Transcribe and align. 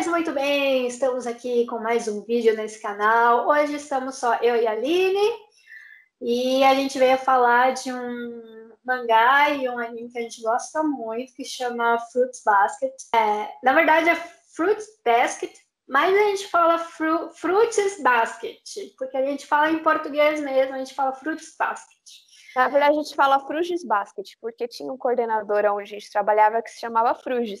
Pois 0.00 0.08
muito 0.08 0.32
bem, 0.32 0.86
estamos 0.86 1.26
aqui 1.26 1.66
com 1.66 1.78
mais 1.78 2.08
um 2.08 2.24
vídeo 2.24 2.56
nesse 2.56 2.80
canal. 2.80 3.46
Hoje 3.46 3.74
estamos 3.74 4.14
só 4.14 4.34
eu 4.36 4.56
e 4.56 4.66
a 4.66 4.70
Aline 4.70 5.30
e 6.22 6.64
a 6.64 6.74
gente 6.74 6.98
veio 6.98 7.18
falar 7.18 7.74
de 7.74 7.92
um 7.92 8.72
mangá 8.82 9.50
e 9.50 9.68
um 9.68 9.78
anime 9.78 10.10
que 10.10 10.18
a 10.18 10.22
gente 10.22 10.40
gosta 10.40 10.82
muito 10.82 11.34
que 11.34 11.44
chama 11.44 11.98
Fruits 12.10 12.40
Basket. 12.42 12.94
É, 13.14 13.52
na 13.62 13.74
verdade 13.74 14.08
é 14.08 14.14
Fruits 14.56 14.86
Basket, 15.04 15.52
mas 15.86 16.16
a 16.16 16.22
gente 16.30 16.46
fala 16.46 16.78
fru 16.78 17.30
Fruits 17.34 18.02
Basket, 18.02 18.58
porque 18.96 19.18
a 19.18 19.26
gente 19.26 19.46
fala 19.46 19.70
em 19.70 19.82
português 19.82 20.40
mesmo, 20.40 20.76
a 20.76 20.78
gente 20.78 20.94
fala 20.94 21.12
Fruits 21.12 21.54
Basket. 21.58 22.00
Na 22.56 22.68
verdade, 22.68 22.98
a 22.98 23.02
gente 23.02 23.14
fala 23.14 23.38
Fruges 23.46 23.84
Basket, 23.84 24.26
porque 24.40 24.66
tinha 24.66 24.90
um 24.90 24.96
coordenador 24.96 25.66
onde 25.66 25.82
a 25.82 25.98
gente 25.98 26.10
trabalhava 26.10 26.62
que 26.62 26.70
se 26.70 26.80
chamava 26.80 27.14
Fruges. 27.14 27.60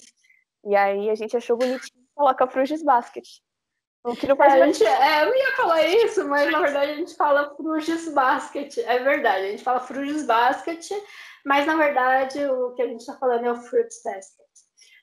E 0.64 0.74
aí 0.74 1.10
a 1.10 1.14
gente 1.14 1.36
achou 1.36 1.58
bonitinho 1.58 1.99
coloca 2.20 2.46
Fruges 2.46 2.82
Basket. 2.82 3.26
O 4.04 4.14
que 4.14 4.26
não 4.26 4.36
faz 4.36 4.54
é, 4.54 4.66
gente, 4.66 4.84
é, 4.84 5.24
eu 5.24 5.34
ia 5.34 5.56
falar 5.56 5.82
isso, 5.86 6.26
mas 6.26 6.50
na 6.50 6.60
verdade 6.60 6.92
a 6.92 6.96
gente 6.96 7.14
fala 7.16 7.54
Fruges 7.54 8.12
Basket. 8.12 8.78
É 8.78 8.98
verdade, 8.98 9.46
a 9.46 9.50
gente 9.50 9.62
fala 9.62 9.80
Fruges 9.80 10.26
Basket, 10.26 10.86
mas 11.44 11.66
na 11.66 11.76
verdade 11.76 12.44
o 12.46 12.74
que 12.74 12.82
a 12.82 12.86
gente 12.86 13.00
está 13.00 13.16
falando 13.18 13.44
é 13.46 13.52
o 13.52 13.56
Fruits 13.56 14.02
Basket. 14.04 14.46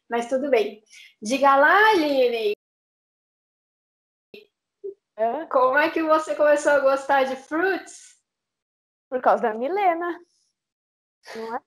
Mas 0.09 0.29
tudo 0.29 0.49
bem. 0.49 0.81
Diga 1.21 1.55
lá, 1.55 1.89
Aline. 1.89 2.53
É? 5.15 5.45
Como 5.47 5.77
é 5.77 5.89
que 5.89 6.01
você 6.01 6.35
começou 6.35 6.71
a 6.71 6.79
gostar 6.79 7.23
de 7.23 7.35
fruits? 7.35 8.15
Por 9.09 9.21
causa 9.21 9.43
da 9.43 9.53
Milena. 9.53 10.19
Não 11.35 11.55
é? 11.55 11.61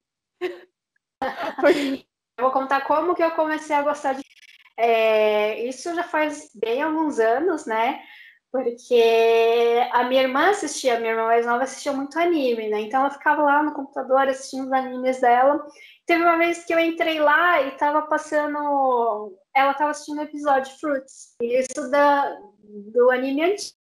Eu 2.40 2.44
vou 2.44 2.52
contar 2.52 2.86
como 2.86 3.14
que 3.14 3.22
eu 3.22 3.32
comecei 3.32 3.76
a 3.76 3.82
gostar 3.82 4.14
de. 4.14 4.22
É, 4.82 5.60
isso 5.68 5.94
já 5.94 6.02
faz 6.02 6.50
bem 6.54 6.80
alguns 6.80 7.18
anos, 7.18 7.66
né? 7.66 8.00
Porque 8.50 9.02
a 9.92 10.04
minha 10.04 10.22
irmã 10.22 10.48
assistia, 10.48 10.96
a 10.96 11.00
minha 11.00 11.12
irmã 11.12 11.26
mais 11.26 11.44
nova 11.44 11.64
assistia 11.64 11.92
muito 11.92 12.18
anime, 12.18 12.68
né? 12.70 12.80
Então 12.80 13.00
ela 13.00 13.10
ficava 13.10 13.42
lá 13.42 13.62
no 13.62 13.74
computador 13.74 14.26
assistindo 14.26 14.66
os 14.66 14.72
animes 14.72 15.20
dela. 15.20 15.64
Teve 16.06 16.22
uma 16.22 16.38
vez 16.38 16.64
que 16.64 16.72
eu 16.72 16.78
entrei 16.78 17.20
lá 17.20 17.60
e 17.62 17.72
tava 17.72 18.02
passando. 18.02 19.36
Ela 19.54 19.74
tava 19.74 19.90
assistindo 19.90 20.18
o 20.18 20.22
episódio 20.22 20.72
Fruits. 20.80 21.36
Isso 21.42 21.90
da, 21.90 22.34
do 22.64 23.10
anime 23.10 23.42
antigo, 23.42 23.76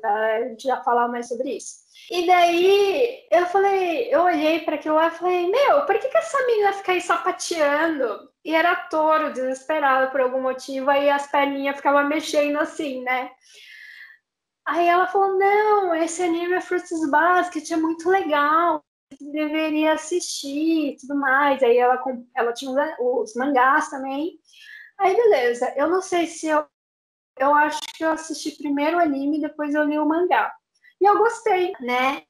tá? 0.00 0.36
A 0.36 0.48
gente 0.48 0.64
já 0.64 0.82
falar 0.82 1.08
mais 1.08 1.28
sobre 1.28 1.56
isso. 1.56 1.88
E 2.10 2.26
daí 2.26 3.26
eu 3.30 3.46
falei, 3.46 4.14
eu 4.14 4.22
olhei 4.22 4.60
para 4.60 4.76
aquilo 4.76 4.94
lá 4.94 5.08
e 5.08 5.10
falei, 5.10 5.50
meu, 5.50 5.84
por 5.84 5.98
que, 5.98 6.08
que 6.08 6.16
essa 6.16 6.46
menina 6.46 6.72
fica 6.72 6.92
aí 6.92 7.00
sapateando? 7.00 8.30
E 8.44 8.54
era 8.54 8.74
touro, 8.88 9.32
desesperado 9.32 10.10
por 10.10 10.20
algum 10.20 10.40
motivo, 10.40 10.88
aí 10.90 11.10
as 11.10 11.30
perninhas 11.30 11.76
ficavam 11.76 12.08
mexendo 12.08 12.58
assim, 12.58 13.02
né? 13.02 13.30
Aí 14.66 14.86
ela 14.86 15.06
falou, 15.06 15.38
não, 15.38 15.94
esse 15.94 16.22
anime 16.22 16.54
é 16.54 16.60
Fruits 16.60 17.10
Basket, 17.10 17.70
é 17.70 17.76
muito 17.76 18.08
legal, 18.08 18.84
deveria 19.20 19.94
assistir 19.94 20.90
e 20.92 20.96
tudo 20.96 21.14
mais. 21.14 21.62
Aí 21.62 21.76
ela, 21.78 22.02
ela 22.34 22.52
tinha 22.52 22.96
os 23.00 23.34
mangás 23.34 23.88
também. 23.88 24.38
Aí 24.98 25.16
beleza, 25.16 25.72
eu 25.76 25.88
não 25.88 26.02
sei 26.02 26.26
se 26.26 26.48
eu. 26.48 26.66
Eu 27.38 27.54
acho 27.54 27.80
que 27.96 28.04
eu 28.04 28.10
assisti 28.10 28.52
primeiro 28.52 28.96
o 28.96 29.00
anime, 29.00 29.40
depois 29.40 29.74
eu 29.74 29.84
li 29.84 29.98
o 29.98 30.06
mangá. 30.06 30.52
E 31.00 31.04
eu 31.04 31.18
gostei, 31.18 31.72
né? 31.80 32.22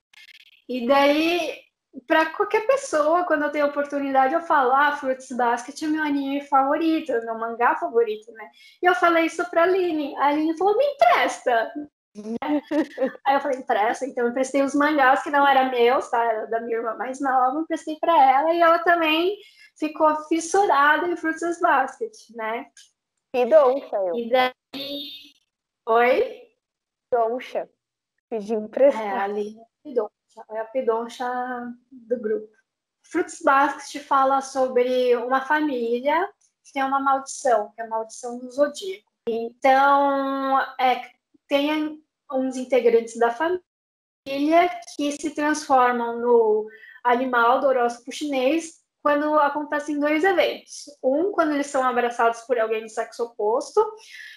E 0.68 0.86
daí, 0.86 1.58
para 2.06 2.26
qualquer 2.26 2.66
pessoa, 2.66 3.24
quando 3.24 3.44
eu 3.44 3.50
tenho 3.50 3.66
oportunidade, 3.66 4.34
eu 4.34 4.42
falo, 4.42 4.72
ah, 4.72 4.92
Fruits 4.92 5.32
Basket 5.32 5.82
é 5.82 5.86
meu 5.86 6.02
anime 6.02 6.42
favorito, 6.42 7.12
meu 7.24 7.38
mangá 7.38 7.76
favorito, 7.76 8.30
né? 8.32 8.50
E 8.82 8.86
eu 8.86 8.94
falei 8.94 9.26
isso 9.26 9.48
pra 9.50 9.62
Aline. 9.62 10.14
A 10.16 10.26
Aline 10.26 10.56
falou, 10.58 10.76
me 10.76 10.84
empresta. 10.84 11.72
Aí 13.26 13.34
eu 13.34 13.40
falei, 13.40 13.58
empresta. 13.58 14.06
Então 14.06 14.24
eu 14.24 14.30
emprestei 14.30 14.62
os 14.62 14.74
mangás 14.74 15.22
que 15.22 15.30
não 15.30 15.46
eram 15.46 15.70
meus, 15.70 16.10
tá? 16.10 16.22
Era 16.22 16.46
da 16.46 16.60
minha 16.60 16.76
irmã 16.76 16.94
mais 16.96 17.20
nova, 17.20 17.60
emprestei 17.60 17.96
para 17.98 18.12
ela 18.12 18.52
e 18.52 18.60
ela 18.60 18.78
também 18.80 19.36
ficou 19.78 20.14
fissurada 20.26 21.08
em 21.08 21.16
Fruits 21.16 21.60
Basket, 21.60 22.12
né? 22.34 22.66
E 23.34 23.46
doncha, 23.46 23.96
eu. 23.96 24.16
E 24.16 24.30
daí. 24.30 24.57
Oi? 24.74 26.48
Doncha. 27.12 27.68
Pedi 28.28 28.54
emprestado. 28.54 29.04
É, 29.04 29.18
ali 29.18 29.56
é 30.50 30.60
a 30.60 30.64
pedoncha 30.64 31.26
do 31.90 32.20
grupo. 32.20 32.48
Fruits 33.02 33.40
Basket 33.42 34.02
fala 34.02 34.40
sobre 34.40 35.16
uma 35.16 35.40
família 35.40 36.28
que 36.62 36.72
tem 36.74 36.84
uma 36.84 37.00
maldição, 37.00 37.72
que 37.74 37.80
é 37.80 37.84
a 37.84 37.88
maldição 37.88 38.38
do 38.38 38.50
zodíaco. 38.50 39.10
Então, 39.26 40.60
é, 40.78 41.10
tem 41.46 42.04
uns 42.30 42.56
integrantes 42.56 43.18
da 43.18 43.30
família 43.30 43.60
que 44.94 45.12
se 45.12 45.34
transformam 45.34 46.20
no 46.20 46.68
animal 47.02 47.60
do 47.60 47.66
horóscopo 47.66 48.12
chinês 48.12 48.84
quando 49.08 49.38
acontecem 49.38 49.98
dois 49.98 50.22
eventos. 50.22 50.84
Um, 51.02 51.32
quando 51.32 51.54
eles 51.54 51.68
são 51.68 51.82
abraçados 51.82 52.42
por 52.42 52.58
alguém 52.58 52.82
do 52.82 52.90
sexo 52.90 53.24
oposto, 53.24 53.82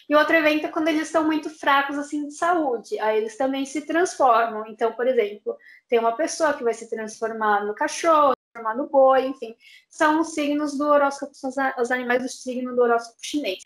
e 0.07 0.15
outro 0.15 0.33
evento 0.33 0.65
é 0.65 0.69
quando 0.69 0.87
eles 0.87 1.07
estão 1.07 1.25
muito 1.25 1.49
fracos 1.49 1.97
assim 1.97 2.25
de 2.25 2.33
saúde. 2.33 2.97
Aí 3.01 3.17
eles 3.17 3.35
também 3.35 3.65
se 3.65 3.81
transformam. 3.81 4.65
Então, 4.67 4.93
por 4.93 5.05
exemplo, 5.05 5.57
tem 5.89 5.99
uma 5.99 6.15
pessoa 6.15 6.53
que 6.53 6.63
vai 6.63 6.73
se 6.73 6.89
transformar 6.89 7.65
no 7.65 7.75
cachorro, 7.75 8.33
transformar 8.53 8.81
no 8.81 8.89
boi, 8.89 9.25
enfim. 9.25 9.57
São 9.89 10.21
os 10.21 10.33
signos 10.33 10.77
do 10.77 10.87
horóscopo, 10.87 11.33
os 11.77 11.91
animais 11.91 12.23
do 12.23 12.29
signo 12.29 12.73
do 12.73 12.81
horóscopo 12.81 13.19
chinês. 13.21 13.59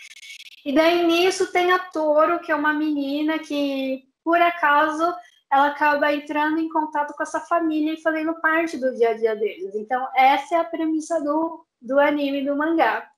E 0.66 0.74
daí 0.74 1.06
nisso 1.06 1.52
tem 1.52 1.72
a 1.72 1.78
Toro, 1.78 2.40
que 2.40 2.52
é 2.52 2.56
uma 2.56 2.74
menina 2.74 3.38
que, 3.38 4.10
por 4.24 4.42
acaso, 4.42 5.14
ela 5.52 5.68
acaba 5.68 6.14
entrando 6.14 6.60
em 6.60 6.70
contato 6.70 7.14
com 7.14 7.24
essa 7.24 7.40
família 7.40 7.94
e 7.94 8.02
fazendo 8.02 8.34
parte 8.42 8.78
do 8.78 8.94
dia 8.96 9.12
a 9.12 9.14
dia 9.14 9.36
deles. 9.36 9.76
Então, 9.76 10.08
essa 10.16 10.56
é 10.56 10.58
a 10.60 10.64
premissa 10.64 11.22
do, 11.22 11.66
do 11.82 12.00
anime, 12.00 12.44
do 12.44 12.56
mangá. 12.56 13.10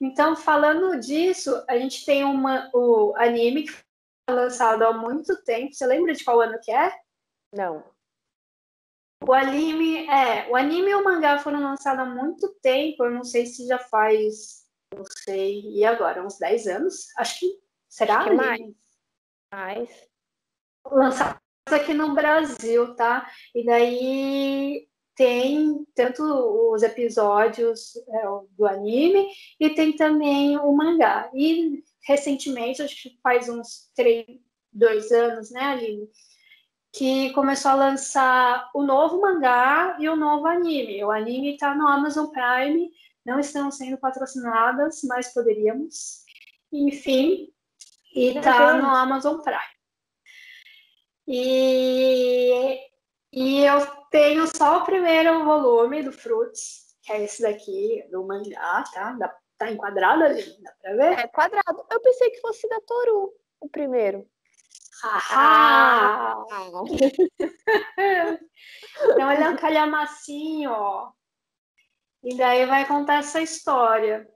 Então, 0.00 0.36
falando 0.36 0.98
disso, 1.00 1.64
a 1.68 1.78
gente 1.78 2.04
tem 2.04 2.24
uma, 2.24 2.70
o 2.72 3.14
anime 3.16 3.64
que 3.64 3.72
foi 3.72 3.84
lançado 4.28 4.82
há 4.82 4.92
muito 4.92 5.42
tempo. 5.42 5.74
Você 5.74 5.86
lembra 5.86 6.12
de 6.12 6.24
qual 6.24 6.40
ano 6.40 6.58
que 6.62 6.70
é? 6.70 6.92
Não. 7.52 7.84
O 9.26 9.32
anime, 9.32 10.06
é, 10.08 10.48
o 10.50 10.56
anime 10.56 10.90
e 10.90 10.94
o 10.94 11.02
mangá 11.02 11.38
foram 11.38 11.60
lançados 11.60 12.00
há 12.00 12.04
muito 12.04 12.54
tempo. 12.60 13.04
Eu 13.04 13.10
não 13.10 13.24
sei 13.24 13.46
se 13.46 13.66
já 13.66 13.78
faz, 13.78 14.66
não 14.94 15.04
sei, 15.04 15.62
e 15.72 15.84
agora, 15.84 16.24
uns 16.24 16.38
10 16.38 16.66
anos? 16.68 17.08
Acho 17.16 17.40
que 17.40 17.60
será? 17.88 18.18
Acho 18.18 18.28
que 18.28 18.34
mais. 18.34 18.74
Mais. 19.50 20.08
Lançado 20.84 21.45
aqui 21.74 21.92
no 21.92 22.14
Brasil, 22.14 22.94
tá? 22.94 23.28
E 23.54 23.64
daí 23.64 24.88
tem 25.16 25.84
tanto 25.94 26.22
os 26.72 26.82
episódios 26.82 27.96
é, 27.96 28.22
do 28.56 28.66
anime 28.66 29.26
e 29.58 29.70
tem 29.70 29.96
também 29.96 30.58
o 30.58 30.72
mangá. 30.72 31.30
E 31.34 31.82
recentemente, 32.06 32.82
acho 32.82 33.02
que 33.02 33.18
faz 33.22 33.48
uns 33.48 33.90
três, 33.94 34.26
dois 34.72 35.10
anos, 35.10 35.50
né, 35.50 35.60
Aline? 35.60 36.08
Que 36.92 37.30
começou 37.30 37.72
a 37.72 37.74
lançar 37.74 38.70
o 38.74 38.82
novo 38.82 39.20
mangá 39.20 39.96
e 39.98 40.08
o 40.08 40.16
novo 40.16 40.46
anime. 40.46 41.02
O 41.04 41.10
anime 41.10 41.54
está 41.54 41.74
no 41.74 41.86
Amazon 41.88 42.26
Prime, 42.26 42.90
não 43.24 43.40
estamos 43.40 43.76
sendo 43.76 43.98
patrocinadas, 43.98 45.00
mas 45.04 45.32
poderíamos. 45.34 46.24
Enfim, 46.72 47.48
e 48.14 48.28
está 48.28 48.78
no 48.78 48.88
Amazon 48.88 49.40
Prime. 49.40 49.75
E, 51.26 52.78
e 53.32 53.64
eu 53.64 53.84
tenho 54.10 54.46
só 54.46 54.78
o 54.78 54.84
primeiro 54.84 55.44
volume 55.44 56.02
do 56.02 56.12
Fruits, 56.12 56.96
que 57.02 57.12
é 57.12 57.24
esse 57.24 57.42
daqui, 57.42 58.06
do 58.10 58.26
mangá, 58.26 58.84
tá? 58.92 59.12
Dá, 59.12 59.36
tá 59.58 59.70
enquadrado 59.70 60.24
ali, 60.24 60.62
dá 60.62 60.72
pra 60.80 60.94
ver? 60.94 61.18
É 61.18 61.26
quadrado. 61.28 61.86
Eu 61.90 62.00
pensei 62.00 62.30
que 62.30 62.40
fosse 62.40 62.68
da 62.68 62.80
Toru, 62.80 63.32
o 63.60 63.68
primeiro. 63.68 64.28
Ah! 65.02 66.36
então 69.04 69.30
ele 69.30 69.42
é 69.42 69.48
um 69.50 69.56
calhamacinho, 69.56 70.70
ó. 70.70 71.12
E 72.22 72.36
daí 72.36 72.66
vai 72.66 72.86
contar 72.86 73.18
essa 73.18 73.40
história. 73.40 74.28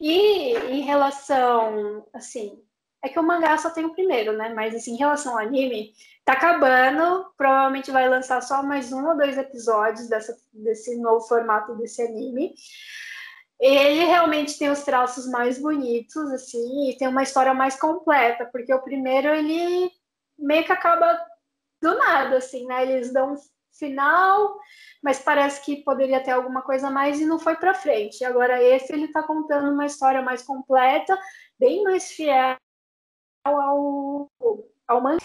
E 0.00 0.54
em 0.54 0.80
relação, 0.80 2.08
assim, 2.14 2.64
é 3.02 3.08
que 3.08 3.18
o 3.18 3.22
mangá 3.22 3.56
só 3.56 3.70
tem 3.70 3.84
o 3.84 3.92
primeiro, 3.92 4.36
né? 4.36 4.52
Mas 4.54 4.74
assim, 4.74 4.94
em 4.94 4.98
relação 4.98 5.32
ao 5.32 5.38
anime, 5.38 5.92
tá 6.24 6.34
acabando. 6.34 7.26
Provavelmente 7.36 7.90
vai 7.90 8.08
lançar 8.08 8.42
só 8.42 8.62
mais 8.62 8.92
um 8.92 9.06
ou 9.08 9.16
dois 9.16 9.38
episódios 9.38 10.08
dessa, 10.08 10.36
desse 10.52 10.96
novo 11.00 11.26
formato 11.26 11.74
desse 11.76 12.02
anime. 12.02 12.54
Ele 13.58 14.04
realmente 14.04 14.58
tem 14.58 14.70
os 14.70 14.82
traços 14.82 15.26
mais 15.26 15.58
bonitos, 15.58 16.30
assim, 16.32 16.90
e 16.90 16.96
tem 16.96 17.08
uma 17.08 17.22
história 17.22 17.52
mais 17.52 17.78
completa, 17.78 18.48
porque 18.50 18.72
o 18.72 18.82
primeiro 18.82 19.28
ele 19.28 19.90
meio 20.38 20.64
que 20.64 20.72
acaba 20.72 21.20
do 21.80 21.94
nada, 21.96 22.38
assim, 22.38 22.66
né? 22.66 22.82
Eles 22.82 23.12
dão 23.12 23.34
final, 23.78 24.58
mas 25.02 25.18
parece 25.18 25.62
que 25.62 25.84
poderia 25.84 26.22
ter 26.22 26.32
alguma 26.32 26.62
coisa 26.62 26.90
mais 26.90 27.20
e 27.20 27.26
não 27.26 27.38
foi 27.38 27.56
para 27.56 27.74
frente. 27.74 28.24
Agora 28.24 28.62
esse 28.62 28.92
ele 28.92 29.06
está 29.06 29.22
contando 29.22 29.72
uma 29.72 29.86
história 29.86 30.22
mais 30.22 30.42
completa, 30.42 31.18
bem 31.58 31.82
mais 31.82 32.10
fiel 32.12 32.56
ao, 33.44 34.30
ao 34.86 35.00
mangá. 35.00 35.24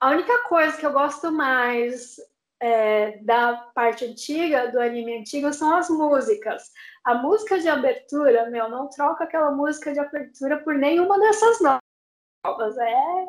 A 0.00 0.10
única 0.10 0.48
coisa 0.48 0.76
que 0.76 0.86
eu 0.86 0.92
gosto 0.92 1.30
mais 1.30 2.16
é, 2.60 3.18
da 3.18 3.56
parte 3.74 4.04
antiga, 4.04 4.70
do 4.70 4.80
anime 4.80 5.18
antigo, 5.18 5.52
são 5.52 5.76
as 5.76 5.88
músicas. 5.90 6.70
A 7.04 7.14
música 7.14 7.58
de 7.58 7.68
abertura, 7.68 8.48
meu, 8.50 8.68
não 8.68 8.88
troca 8.88 9.24
aquela 9.24 9.50
música 9.50 9.92
de 9.92 10.00
abertura 10.00 10.58
por 10.58 10.74
nenhuma 10.74 11.18
dessas 11.18 11.58
novas. 11.60 12.78
É 12.78 13.26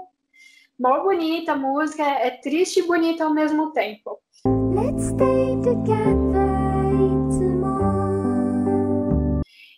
mó 0.80 1.04
bonita 1.04 1.54
a 1.54 1.58
música, 1.58 2.04
é 2.04 2.32
triste 2.32 2.80
e 2.80 2.88
bonita 2.88 3.24
ao 3.24 3.34
mesmo 3.34 3.72
tempo. 3.72 4.20
Let's 4.46 5.04
stay 5.04 5.62
together 5.62 6.31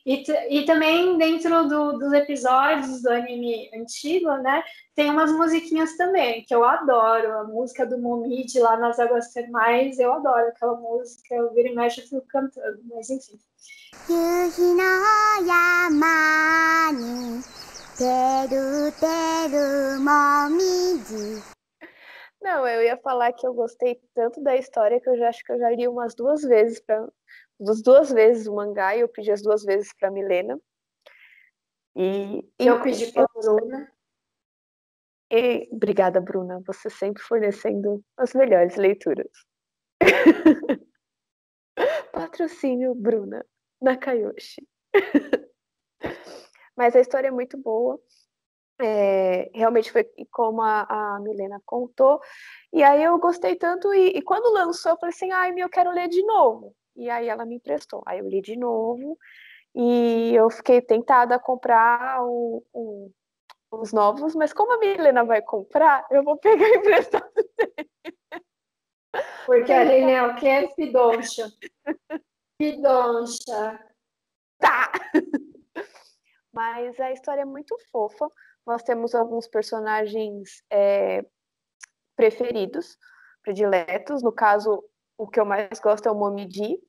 e, 0.06 0.24
e 0.50 0.66
também 0.66 1.18
dentro 1.18 1.68
do, 1.68 1.94
dos 1.94 2.12
episódios 2.12 3.02
do 3.02 3.10
anime 3.10 3.70
antigo, 3.74 4.30
né, 4.38 4.64
tem 4.94 5.10
umas 5.10 5.32
musiquinhas 5.32 5.96
também 5.96 6.44
que 6.44 6.54
eu 6.54 6.64
adoro. 6.64 7.40
A 7.40 7.44
música 7.46 7.86
do 7.86 7.98
Momid 7.98 8.60
lá 8.60 8.78
nas 8.78 9.00
Águas 9.00 9.32
Termais, 9.32 9.98
eu 10.00 10.14
adoro 10.14 10.48
aquela 10.48 10.76
música. 10.76 11.34
Eu 11.34 11.54
viro 11.54 11.70
e 11.70 11.76
mexo 11.76 12.02
e 12.02 12.04
fico 12.04 12.26
cantando, 12.28 12.80
mas 12.90 13.10
enfim. 13.10 13.40
Não, 22.42 22.68
eu 22.68 22.84
ia 22.84 22.98
falar 22.98 23.32
que 23.32 23.48
eu 23.48 23.54
gostei 23.54 24.02
tanto 24.14 24.42
da 24.42 24.58
história 24.58 25.00
que 25.00 25.10
eu 25.10 25.18
já 25.18 25.30
acho 25.30 25.44
que 25.46 25.54
eu 25.54 25.60
já 25.60 25.70
li 25.70 25.88
umas 25.88 26.14
duas 26.14 26.42
vezes 26.42 26.82
para 26.82 27.08
das 27.64 27.82
duas 27.82 28.12
vezes 28.12 28.48
o 28.48 28.56
mangá 28.56 28.96
e 28.96 29.02
eu 29.02 29.08
pedi 29.08 29.32
as 29.32 29.42
duas 29.42 29.64
vezes 29.64 29.94
para 29.94 30.12
Milena. 30.12 30.60
E 31.96 32.44
eu 32.60 32.82
pedi 32.82 33.12
para 33.12 33.28
Bruna. 33.34 33.92
E, 35.32 35.70
obrigada, 35.72 36.20
Bruna. 36.22 36.62
Você 36.66 36.90
sempre 36.90 37.22
fornecendo 37.24 38.04
as 38.18 38.34
melhores 38.34 38.76
leituras. 38.76 39.32
Patrocínio 42.12 42.94
Bruna 42.94 43.46
Nakayoshi. 43.82 44.68
Mas 46.76 46.96
a 46.96 47.00
história 47.00 47.28
é 47.28 47.32
muito 47.32 47.58
boa. 47.58 48.00
É, 48.80 49.52
realmente 49.54 49.92
foi 49.92 50.04
como 50.32 50.62
a, 50.62 51.16
a, 51.16 51.20
Milena 51.20 51.62
contou. 51.66 52.20
E 52.72 52.84
aí 52.84 53.04
eu 53.04 53.18
gostei 53.20 53.56
tanto. 53.56 53.94
E, 53.94 54.18
e 54.18 54.22
quando 54.22 54.54
lançou, 54.54 54.94
eu 54.94 54.98
falei 54.98 55.14
assim: 55.14 55.32
ai, 55.32 55.54
eu 55.58 55.70
quero 55.70 55.92
ler 55.92 56.08
de 56.08 56.24
novo. 56.26 56.76
E 56.96 57.10
aí 57.10 57.28
ela 57.28 57.46
me 57.46 57.56
emprestou. 57.56 58.04
Aí 58.06 58.20
eu 58.20 58.28
li 58.28 58.42
de 58.42 58.56
novo. 58.56 59.18
E 59.76 60.34
eu 60.36 60.50
fiquei 60.50 60.82
tentada 60.82 61.36
a 61.36 61.40
comprar 61.40 62.24
o, 62.24 62.64
o, 62.72 63.12
os 63.72 63.92
novos, 63.92 64.36
mas 64.36 64.54
como 64.54 64.74
a 64.74 64.78
Milena 64.78 65.24
vai 65.24 65.42
comprar, 65.42 66.06
eu 66.12 66.24
vou 66.24 66.38
pegar 66.38 66.70
emprestado 66.70 67.34
dele. 67.34 67.90
Porque 69.46 69.72
a 69.72 69.82
Helena 69.82 70.12
é 70.12 70.24
o 70.24 70.36
que 70.36 70.48
é 70.48 70.68
fidoncha. 70.70 71.48
Fidoncha. 72.58 73.80
Tá! 74.60 74.92
Mas 76.52 77.00
a 77.00 77.12
história 77.12 77.42
é 77.42 77.46
muito 77.46 77.76
fofa. 77.92 78.28
Nós 78.66 78.84
temos 78.84 79.14
alguns 79.14 79.48
personagens 79.48 80.64
é, 80.70 81.26
preferidos, 82.16 82.98
prediletos. 83.42 84.22
No 84.24 84.32
caso, 84.32 84.84
o 85.18 85.28
que 85.28 85.40
eu 85.40 85.46
mais 85.46 85.80
gosto 85.80 86.08
é 86.08 86.12
o 86.12 86.16
Momiji. 86.16 86.80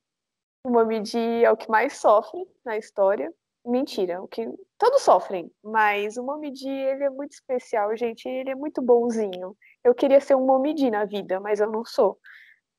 O 0.65 0.71
Momiji 0.71 1.45
é 1.45 1.51
o 1.51 1.57
que 1.57 1.71
mais 1.71 1.97
sofre 1.99 2.41
na 2.65 2.77
história. 2.77 3.33
Mentira, 3.67 4.23
o 4.23 4.29
que 4.29 4.47
todos 4.77 5.01
sofrem, 5.01 5.51
mas 5.63 6.19
o 6.19 6.23
Momiji 6.23 6.69
ele 6.69 7.05
é 7.05 7.11
muito 7.11 7.33
especial, 7.33 7.97
gente. 7.97 8.29
Ele 8.29 8.51
é 8.51 8.55
muito 8.55 8.83
bonzinho. 8.83 9.57
Eu 9.83 9.95
queria 9.95 10.21
ser 10.21 10.35
um 10.35 10.45
Momiji 10.45 10.91
na 10.91 11.07
vida, 11.07 11.41
mas 11.41 11.61
eu 11.61 11.71
não 11.71 11.85
sou. 11.85 12.19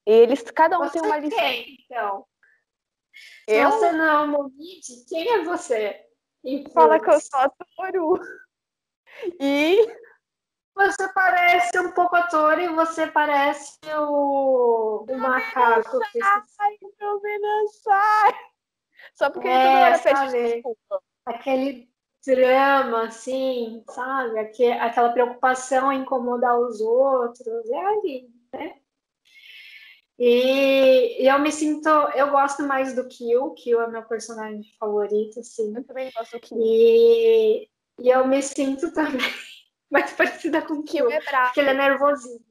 Eles, 0.05 0.43
cada 0.51 0.77
um 0.77 0.83
você 0.83 0.99
tem 0.99 1.01
uma 1.01 1.17
lição. 1.17 1.39
Quem, 1.39 1.77
então? 1.83 2.27
Se 3.49 3.55
eu... 3.55 3.71
você 3.71 3.91
não 3.91 4.05
é 4.05 4.19
um 4.21 4.27
Momiji, 4.27 5.05
quem 5.07 5.27
é 5.27 5.43
você? 5.43 6.05
Fala 6.71 6.99
que 6.99 7.09
eu 7.09 7.19
sou 7.19 7.39
a 7.39 7.49
Toru. 7.49 8.19
E 9.39 9.77
você 10.95 11.11
parece 11.13 11.79
um 11.79 11.91
pouco 11.91 12.15
ator 12.15 12.57
e 12.59 12.67
você 12.69 13.07
parece 13.07 13.77
o, 13.97 15.05
o 15.07 15.17
macaco. 15.17 15.99
Ai, 16.59 16.77
meu 16.81 17.67
sai. 17.83 18.33
Só 19.15 19.29
porque 19.29 19.47
é, 19.47 19.51
ele 19.51 19.99
toda 19.99 20.19
hora 20.19 20.31
pede 20.31 20.53
desculpa. 20.53 21.01
Aquele 21.25 21.89
drama, 22.25 23.03
assim, 23.07 23.83
sabe? 23.89 24.39
aquela 24.39 25.11
preocupação 25.11 25.91
em 25.91 26.01
incomodar 26.01 26.57
os 26.57 26.79
outros. 26.81 27.69
É 27.69 27.85
ali, 27.85 28.29
né? 28.53 28.75
E, 30.17 31.23
e, 31.23 31.27
eu 31.27 31.39
me 31.39 31.51
sinto, 31.51 31.89
eu 31.89 32.31
gosto 32.31 32.63
mais 32.63 32.95
do 32.95 33.05
Kill, 33.05 33.53
Kill 33.55 33.81
é 33.81 33.87
meu 33.87 34.03
personagem 34.03 34.63
favorito, 34.79 35.41
assim. 35.41 35.75
Eu 35.75 35.83
também 35.83 36.09
gosto 36.15 36.31
do 36.31 36.39
Kill. 36.39 36.57
E, 36.57 37.69
e 37.99 38.09
eu 38.09 38.25
me 38.25 38.41
sinto 38.41 38.93
também 38.93 39.19
mais 39.91 40.13
parecida 40.13 40.61
com 40.61 40.75
o 40.75 40.83
Kill, 40.83 41.11
é 41.11 41.21
bravo. 41.21 41.47
porque 41.47 41.59
ele 41.59 41.69
é 41.69 41.73
nervosinho. 41.73 42.45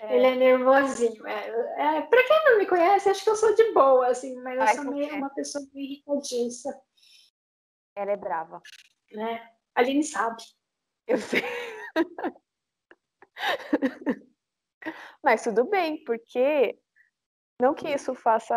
É. 0.00 0.16
Ele 0.16 0.26
é 0.26 0.34
nervosinho. 0.34 1.26
É, 1.26 1.98
é, 1.98 2.02
pra 2.02 2.22
quem 2.24 2.44
não 2.44 2.58
me 2.58 2.66
conhece, 2.66 3.08
acho 3.08 3.24
que 3.24 3.30
eu 3.30 3.36
sou 3.36 3.54
de 3.54 3.72
boa, 3.72 4.08
assim, 4.08 4.34
mas 4.42 4.58
Vai, 4.58 4.72
eu 4.72 4.82
sou 4.82 4.92
meio, 4.92 5.16
uma 5.16 5.30
pessoa 5.30 5.64
meio 5.72 5.92
irritadiça. 5.92 6.78
Ela 7.96 8.12
é 8.12 8.16
brava. 8.16 8.60
Né? 9.12 9.50
A 9.74 9.80
Aline 9.80 10.04
sabe. 10.04 10.42
Eu 11.06 11.18
sei. 11.18 11.42
mas 15.22 15.42
tudo 15.42 15.64
bem, 15.64 16.02
porque 16.04 16.78
não 17.60 17.74
que 17.74 17.88
isso 17.88 18.14
faça 18.14 18.56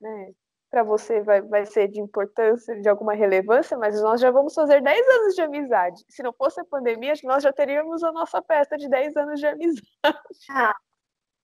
né, 0.00 0.32
para 0.70 0.82
você 0.82 1.20
vai, 1.22 1.40
vai 1.42 1.64
ser 1.64 1.88
de 1.88 2.00
importância, 2.00 2.80
de 2.80 2.88
alguma 2.88 3.14
relevância, 3.14 3.76
mas 3.78 4.00
nós 4.02 4.20
já 4.20 4.30
vamos 4.30 4.54
fazer 4.54 4.82
10 4.82 5.08
anos 5.08 5.34
de 5.34 5.42
amizade. 5.42 6.04
Se 6.08 6.22
não 6.22 6.32
fosse 6.32 6.60
a 6.60 6.64
pandemia, 6.64 7.14
nós 7.24 7.42
já 7.42 7.52
teríamos 7.52 8.02
a 8.02 8.12
nossa 8.12 8.42
festa 8.42 8.76
de 8.76 8.88
10 8.88 9.16
anos 9.16 9.40
de 9.40 9.46
amizade. 9.46 9.86
Ah, 10.50 10.74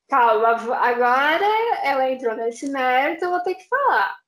calma, 0.09 0.77
agora 0.77 1.47
ela 1.83 2.11
entrou 2.11 2.35
nesse 2.37 2.71
mérito, 2.71 3.25
eu 3.25 3.31
vou 3.31 3.41
ter 3.41 3.55
que 3.55 3.67
falar. 3.69 4.23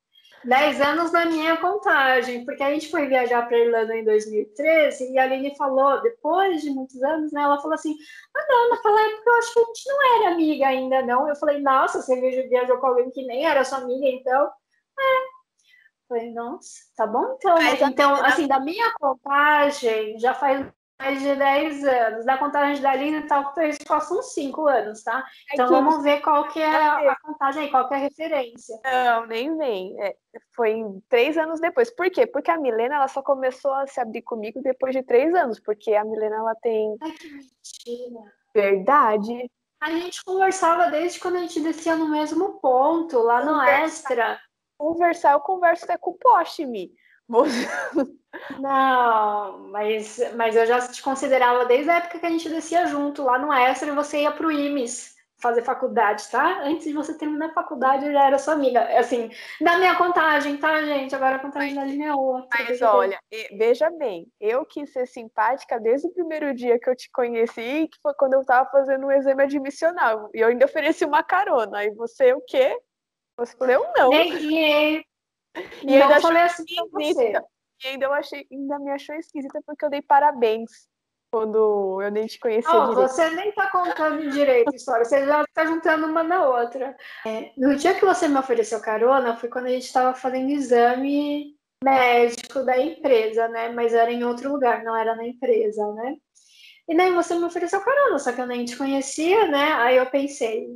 10 0.44 0.80
anos 0.82 1.10
na 1.10 1.24
minha 1.24 1.56
contagem, 1.56 2.44
porque 2.44 2.62
a 2.62 2.70
gente 2.70 2.90
foi 2.90 3.06
viajar 3.06 3.46
para 3.48 3.58
Irlanda 3.58 3.96
em 3.96 4.04
2013 4.04 5.12
e 5.12 5.18
a 5.18 5.22
Aline 5.22 5.56
falou, 5.56 6.02
depois 6.02 6.60
de 6.60 6.70
muitos 6.70 7.02
anos, 7.02 7.32
né, 7.32 7.42
ela 7.42 7.58
falou 7.58 7.74
assim: 7.74 7.96
Ah, 8.36 8.46
não, 8.48 8.70
naquela 8.70 9.00
época 9.00 9.30
eu 9.30 9.38
acho 9.38 9.54
que 9.54 9.58
a 9.58 9.64
gente 9.64 9.88
não 9.88 10.16
era 10.16 10.34
amiga 10.34 10.66
ainda, 10.66 11.02
não. 11.02 11.28
Eu 11.28 11.36
falei: 11.36 11.60
Nossa, 11.60 12.02
você 12.02 12.46
viajou 12.48 12.76
com 12.78 12.86
alguém 12.86 13.10
que 13.10 13.24
nem 13.26 13.46
era 13.46 13.64
sua 13.64 13.78
amiga, 13.78 14.06
então. 14.06 14.50
É. 14.98 15.34
Falei, 16.08 16.32
nossa, 16.32 16.80
tá 16.96 17.06
bom 17.06 17.36
então. 17.36 17.54
Mas, 17.54 17.80
então, 17.80 18.14
assim, 18.16 18.46
da 18.46 18.60
minha 18.60 18.92
contagem, 18.92 20.18
já 20.18 20.34
faz 20.34 20.66
mais 20.98 21.20
de 21.20 21.34
10 21.34 21.84
anos. 21.84 22.24
Da 22.24 22.38
contagem 22.38 22.82
da 22.82 22.94
Lina, 22.94 23.26
talvez 23.26 23.76
faça 23.86 24.14
uns 24.14 24.32
5 24.32 24.66
anos, 24.66 25.02
tá? 25.02 25.24
Então, 25.52 25.68
vamos 25.68 26.02
ver 26.02 26.20
qual 26.20 26.48
que 26.48 26.60
é 26.60 26.76
a 26.76 27.16
contagem 27.22 27.64
aí, 27.64 27.70
qual 27.70 27.88
que 27.88 27.94
é 27.94 27.96
a 27.96 28.00
referência. 28.00 28.78
Não, 28.84 29.26
nem 29.26 29.56
vem. 29.56 30.00
É, 30.00 30.14
foi 30.54 30.84
três 31.08 31.36
anos 31.36 31.60
depois. 31.60 31.90
Por 31.90 32.10
quê? 32.10 32.26
Porque 32.26 32.50
a 32.50 32.58
Milena, 32.58 32.96
ela 32.96 33.08
só 33.08 33.22
começou 33.22 33.72
a 33.72 33.86
se 33.86 34.00
abrir 34.00 34.22
comigo 34.22 34.62
depois 34.62 34.94
de 34.94 35.02
três 35.02 35.34
anos, 35.34 35.58
porque 35.58 35.94
a 35.94 36.04
Milena, 36.04 36.36
ela 36.36 36.54
tem... 36.56 36.96
Ai, 37.02 37.10
que 37.12 37.28
mentira. 37.28 38.32
Verdade. 38.54 39.50
A 39.80 39.90
gente 39.90 40.24
conversava 40.24 40.90
desde 40.90 41.18
quando 41.18 41.36
a 41.36 41.40
gente 41.40 41.60
descia 41.60 41.96
no 41.96 42.08
mesmo 42.08 42.60
ponto, 42.60 43.18
lá 43.18 43.44
no 43.44 43.60
Extra 43.60 44.38
conversar, 44.76 45.32
eu 45.32 45.40
converso 45.40 45.84
até 45.84 45.96
com 45.96 46.10
o 46.10 46.18
poste, 46.18 46.66
Mi. 46.66 46.92
Você... 47.28 47.66
Não, 48.60 49.68
mas, 49.70 50.18
mas 50.34 50.56
eu 50.56 50.66
já 50.66 50.86
te 50.88 51.02
considerava 51.02 51.64
desde 51.64 51.90
a 51.90 51.96
época 51.96 52.18
que 52.18 52.26
a 52.26 52.30
gente 52.30 52.48
descia 52.48 52.86
junto, 52.86 53.22
lá 53.22 53.38
no 53.38 53.52
Extra, 53.52 53.88
e 53.88 53.94
você 53.94 54.22
ia 54.22 54.32
para 54.32 54.46
o 54.46 54.52
IMES 54.52 55.14
fazer 55.44 55.62
faculdade, 55.62 56.26
tá? 56.30 56.62
Antes 56.62 56.86
de 56.86 56.94
você 56.94 57.16
terminar 57.18 57.50
a 57.50 57.52
faculdade, 57.52 58.06
eu 58.06 58.12
já 58.12 58.26
era 58.26 58.38
sua 58.38 58.54
amiga. 58.54 58.80
Assim, 58.98 59.30
da 59.60 59.76
minha 59.76 59.94
contagem, 59.94 60.56
tá, 60.56 60.82
gente? 60.82 61.14
Agora 61.14 61.36
a 61.36 61.38
contagem 61.38 61.74
da 61.74 61.84
linha 61.84 62.08
é 62.08 62.14
outra. 62.14 62.48
Mas 62.50 62.80
olha, 62.80 63.18
veja 63.56 63.90
bem, 63.90 64.26
eu 64.40 64.64
quis 64.64 64.90
ser 64.90 65.06
simpática 65.06 65.78
desde 65.78 66.08
o 66.08 66.14
primeiro 66.14 66.54
dia 66.54 66.78
que 66.78 66.88
eu 66.88 66.96
te 66.96 67.10
conheci, 67.12 67.88
que 67.92 68.00
foi 68.02 68.14
quando 68.14 68.34
eu 68.34 68.40
estava 68.40 68.68
fazendo 68.70 69.06
um 69.06 69.12
exame 69.12 69.42
admissional. 69.42 70.30
E 70.34 70.40
eu 70.40 70.48
ainda 70.48 70.64
ofereci 70.64 71.04
uma 71.04 71.22
carona. 71.22 71.84
E 71.84 71.90
você 71.90 72.32
o 72.32 72.40
quê? 72.40 72.74
Você 73.36 73.56
falou 73.56 73.86
não. 73.96 74.10
Neguei. 74.10 75.04
E 75.82 75.98
não 75.98 76.20
falei 76.20 76.42
assim 76.42 76.64
esquisita. 76.64 77.44
E 77.84 77.88
ainda 77.88 78.06
eu 78.06 78.12
achei, 78.12 78.46
ainda 78.50 78.78
me 78.78 78.90
achou 78.90 79.14
esquisita 79.16 79.60
porque 79.66 79.84
eu 79.84 79.90
dei 79.90 80.02
parabéns. 80.02 80.70
quando 81.30 82.00
eu 82.00 82.10
nem 82.10 82.26
te 82.26 82.38
conhecia 82.38 82.70
oh, 82.72 82.90
direito. 82.90 83.08
Você 83.08 83.30
nem 83.30 83.52
tá 83.52 83.68
contando 83.68 84.30
direito 84.30 84.72
a 84.72 84.76
história, 84.76 85.04
você 85.04 85.26
já 85.26 85.44
tá 85.52 85.66
juntando 85.66 86.06
uma 86.06 86.22
na 86.22 86.48
outra. 86.48 86.96
É, 87.26 87.52
no 87.56 87.74
dia 87.76 87.94
que 87.94 88.04
você 88.04 88.28
me 88.28 88.38
ofereceu 88.38 88.80
carona, 88.80 89.36
foi 89.36 89.48
quando 89.48 89.66
a 89.66 89.70
gente 89.70 89.84
estava 89.84 90.14
fazendo 90.14 90.50
exame 90.50 91.56
médico 91.82 92.64
da 92.64 92.78
empresa, 92.78 93.48
né? 93.48 93.68
Mas 93.70 93.92
era 93.92 94.12
em 94.12 94.24
outro 94.24 94.50
lugar, 94.52 94.84
não 94.84 94.96
era 94.96 95.16
na 95.16 95.26
empresa, 95.26 95.92
né? 95.94 96.16
E 96.88 96.96
daí 96.96 97.12
você 97.12 97.34
me 97.34 97.44
ofereceu 97.44 97.80
carona, 97.80 98.18
só 98.18 98.32
que 98.32 98.40
eu 98.40 98.46
nem 98.46 98.64
te 98.64 98.76
conhecia, 98.76 99.48
né? 99.48 99.72
Aí 99.74 99.96
eu 99.96 100.06
pensei, 100.06 100.68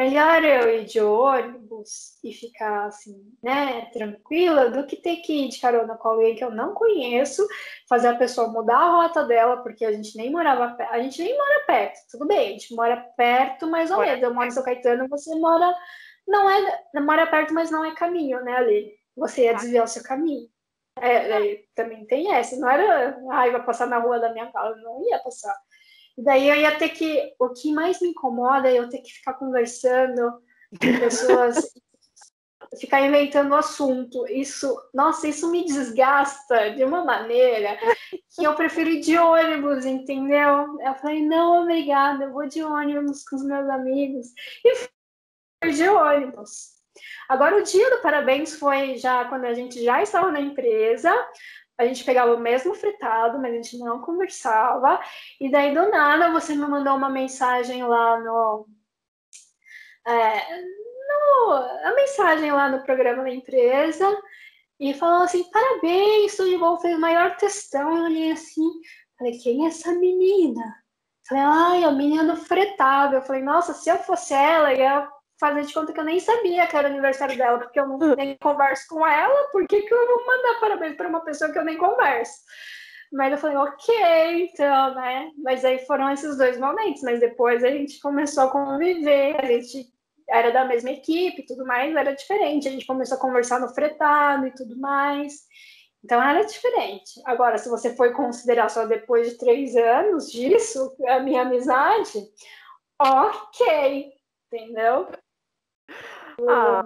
melhor 0.00 0.42
eu 0.42 0.80
ir 0.80 0.86
de 0.86 0.98
ônibus 0.98 2.18
e 2.24 2.32
ficar 2.32 2.86
assim, 2.86 3.14
né, 3.42 3.82
tranquila, 3.92 4.70
do 4.70 4.86
que 4.86 4.96
ter 4.96 5.16
que 5.16 5.44
ir 5.44 5.48
de 5.50 5.60
carona 5.60 5.94
com 5.94 6.08
alguém 6.08 6.34
que 6.34 6.42
eu 6.42 6.50
não 6.50 6.72
conheço, 6.72 7.46
fazer 7.86 8.08
a 8.08 8.16
pessoa 8.16 8.48
mudar 8.48 8.78
a 8.78 8.90
rota 9.02 9.24
dela, 9.24 9.58
porque 9.58 9.84
a 9.84 9.92
gente 9.92 10.16
nem 10.16 10.30
morava 10.30 10.74
perto, 10.74 10.90
a 10.90 11.02
gente 11.02 11.22
nem 11.22 11.36
mora 11.36 11.64
perto, 11.66 11.98
tudo 12.10 12.26
bem, 12.26 12.48
a 12.48 12.52
gente 12.52 12.74
mora 12.74 12.96
perto 13.14 13.66
mais 13.66 13.90
ou 13.90 13.98
menos, 13.98 14.22
eu 14.22 14.32
moro 14.32 14.46
em 14.46 14.50
São 14.50 14.62
Caetano, 14.62 15.06
você 15.06 15.34
mora, 15.34 15.70
não 16.26 16.48
é, 16.48 16.80
mora 17.00 17.26
perto, 17.26 17.52
mas 17.52 17.70
não 17.70 17.84
é 17.84 17.94
caminho, 17.94 18.42
né, 18.42 18.54
ali, 18.54 18.94
você 19.14 19.44
ia 19.44 19.54
desviar 19.54 19.84
o 19.84 19.88
seu 19.88 20.02
caminho. 20.02 20.48
É, 20.98 21.52
é, 21.52 21.62
também 21.74 22.06
tem 22.06 22.32
essa, 22.32 22.56
não 22.56 22.68
era, 22.68 23.18
ai, 23.32 23.50
vai 23.50 23.64
passar 23.64 23.86
na 23.86 23.98
rua 23.98 24.18
da 24.18 24.32
minha 24.32 24.50
casa, 24.50 24.76
não 24.80 25.02
ia 25.08 25.18
passar. 25.18 25.54
E 26.20 26.22
daí 26.22 26.50
eu 26.50 26.56
ia 26.56 26.76
ter 26.76 26.90
que. 26.90 27.32
O 27.38 27.48
que 27.48 27.72
mais 27.72 27.98
me 27.98 28.08
incomoda 28.08 28.68
é 28.68 28.78
eu 28.78 28.90
ter 28.90 28.98
que 28.98 29.10
ficar 29.10 29.32
conversando 29.34 30.42
com 30.70 31.00
pessoas, 31.00 31.72
ficar 32.78 33.00
inventando 33.00 33.54
assunto. 33.54 34.26
Isso, 34.28 34.76
nossa, 34.92 35.26
isso 35.26 35.50
me 35.50 35.64
desgasta 35.64 36.72
de 36.72 36.84
uma 36.84 37.02
maneira 37.02 37.78
que 38.36 38.44
eu 38.44 38.54
prefiro 38.54 38.90
ir 38.90 39.00
de 39.00 39.16
ônibus, 39.16 39.86
entendeu? 39.86 40.78
Eu 40.78 40.94
falei, 40.96 41.24
não, 41.26 41.62
obrigada, 41.62 42.24
eu 42.24 42.32
vou 42.32 42.46
de 42.46 42.62
ônibus 42.62 43.24
com 43.26 43.36
os 43.36 43.42
meus 43.42 43.66
amigos. 43.70 44.26
E 44.62 44.74
fui 44.74 45.72
de 45.72 45.88
ônibus. 45.88 46.80
Agora, 47.30 47.56
o 47.56 47.62
dia 47.62 47.88
do 47.96 48.02
parabéns 48.02 48.56
foi 48.56 48.98
já 48.98 49.24
quando 49.24 49.46
a 49.46 49.54
gente 49.54 49.82
já 49.82 50.02
estava 50.02 50.30
na 50.30 50.40
empresa, 50.40 51.10
a 51.80 51.86
gente 51.86 52.04
pegava 52.04 52.34
o 52.34 52.38
mesmo 52.38 52.74
fritado, 52.74 53.38
mas 53.38 53.52
a 53.52 53.56
gente 53.56 53.78
não 53.78 54.02
conversava. 54.02 55.00
E 55.40 55.50
daí, 55.50 55.74
do 55.74 55.88
nada, 55.88 56.30
você 56.30 56.54
me 56.54 56.66
mandou 56.66 56.94
uma 56.94 57.08
mensagem 57.08 57.82
lá 57.82 58.20
no. 58.20 58.68
É, 60.06 60.60
no 60.60 61.52
a 61.84 61.94
mensagem 61.94 62.52
lá 62.52 62.68
no 62.68 62.82
programa 62.84 63.22
da 63.22 63.30
empresa 63.30 64.06
e 64.78 64.92
falou 64.92 65.22
assim: 65.22 65.50
parabéns, 65.50 66.36
tudo 66.36 66.50
de 66.50 66.58
bom, 66.58 66.78
fez 66.78 66.96
o 66.96 67.00
maior 67.00 67.34
testão. 67.36 67.96
Eu 67.96 68.04
olhei 68.04 68.32
assim, 68.32 68.68
falei: 69.18 69.38
quem 69.38 69.64
é 69.64 69.68
essa 69.68 69.92
menina? 69.92 70.62
Falei: 71.26 71.44
ai, 71.44 71.84
a 71.84 71.92
menina 71.92 72.24
do 72.24 72.36
fretado. 72.36 73.16
Eu 73.16 73.22
falei: 73.22 73.42
nossa, 73.42 73.72
se 73.72 73.88
eu 73.88 73.96
fosse 73.98 74.34
ela, 74.34 74.74
ia 74.74 75.10
fazer 75.40 75.62
de 75.62 75.72
conta 75.72 75.92
que 75.92 75.98
eu 75.98 76.04
nem 76.04 76.20
sabia 76.20 76.66
que 76.66 76.76
era 76.76 76.88
aniversário 76.88 77.36
dela, 77.36 77.58
porque 77.58 77.80
eu 77.80 77.88
não 77.88 77.98
nem 78.14 78.36
converso 78.36 78.86
com 78.88 79.06
ela, 79.06 79.48
por 79.50 79.66
que, 79.66 79.82
que 79.82 79.94
eu 79.94 80.06
vou 80.06 80.26
mandar 80.26 80.60
parabéns 80.60 80.96
para 80.96 81.08
uma 81.08 81.24
pessoa 81.24 81.50
que 81.50 81.58
eu 81.58 81.64
nem 81.64 81.78
converso? 81.78 82.42
Mas 83.12 83.32
eu 83.32 83.38
falei, 83.38 83.56
ok, 83.56 84.48
então, 84.52 84.94
né? 84.94 85.32
Mas 85.38 85.64
aí 85.64 85.84
foram 85.86 86.10
esses 86.12 86.36
dois 86.36 86.58
momentos, 86.58 87.02
mas 87.02 87.18
depois 87.18 87.64
a 87.64 87.70
gente 87.70 87.98
começou 88.00 88.44
a 88.44 88.50
conviver, 88.50 89.36
a 89.40 89.46
gente 89.46 89.88
era 90.28 90.52
da 90.52 90.64
mesma 90.64 90.90
equipe 90.90 91.42
e 91.42 91.46
tudo 91.46 91.66
mais, 91.66 91.96
era 91.96 92.14
diferente, 92.14 92.68
a 92.68 92.70
gente 92.70 92.86
começou 92.86 93.16
a 93.16 93.20
conversar 93.20 93.58
no 93.58 93.74
fretado 93.74 94.46
e 94.46 94.54
tudo 94.54 94.78
mais. 94.78 95.32
Então 96.04 96.22
era 96.22 96.44
diferente. 96.44 97.20
Agora, 97.26 97.58
se 97.58 97.68
você 97.68 97.96
for 97.96 98.12
considerar 98.12 98.68
só 98.68 98.86
depois 98.86 99.28
de 99.28 99.38
três 99.38 99.74
anos 99.74 100.30
disso, 100.30 100.96
a 101.08 101.18
minha 101.18 101.42
amizade, 101.42 102.24
ok, 102.98 104.12
entendeu? 104.52 105.08
Ah, 106.48 106.84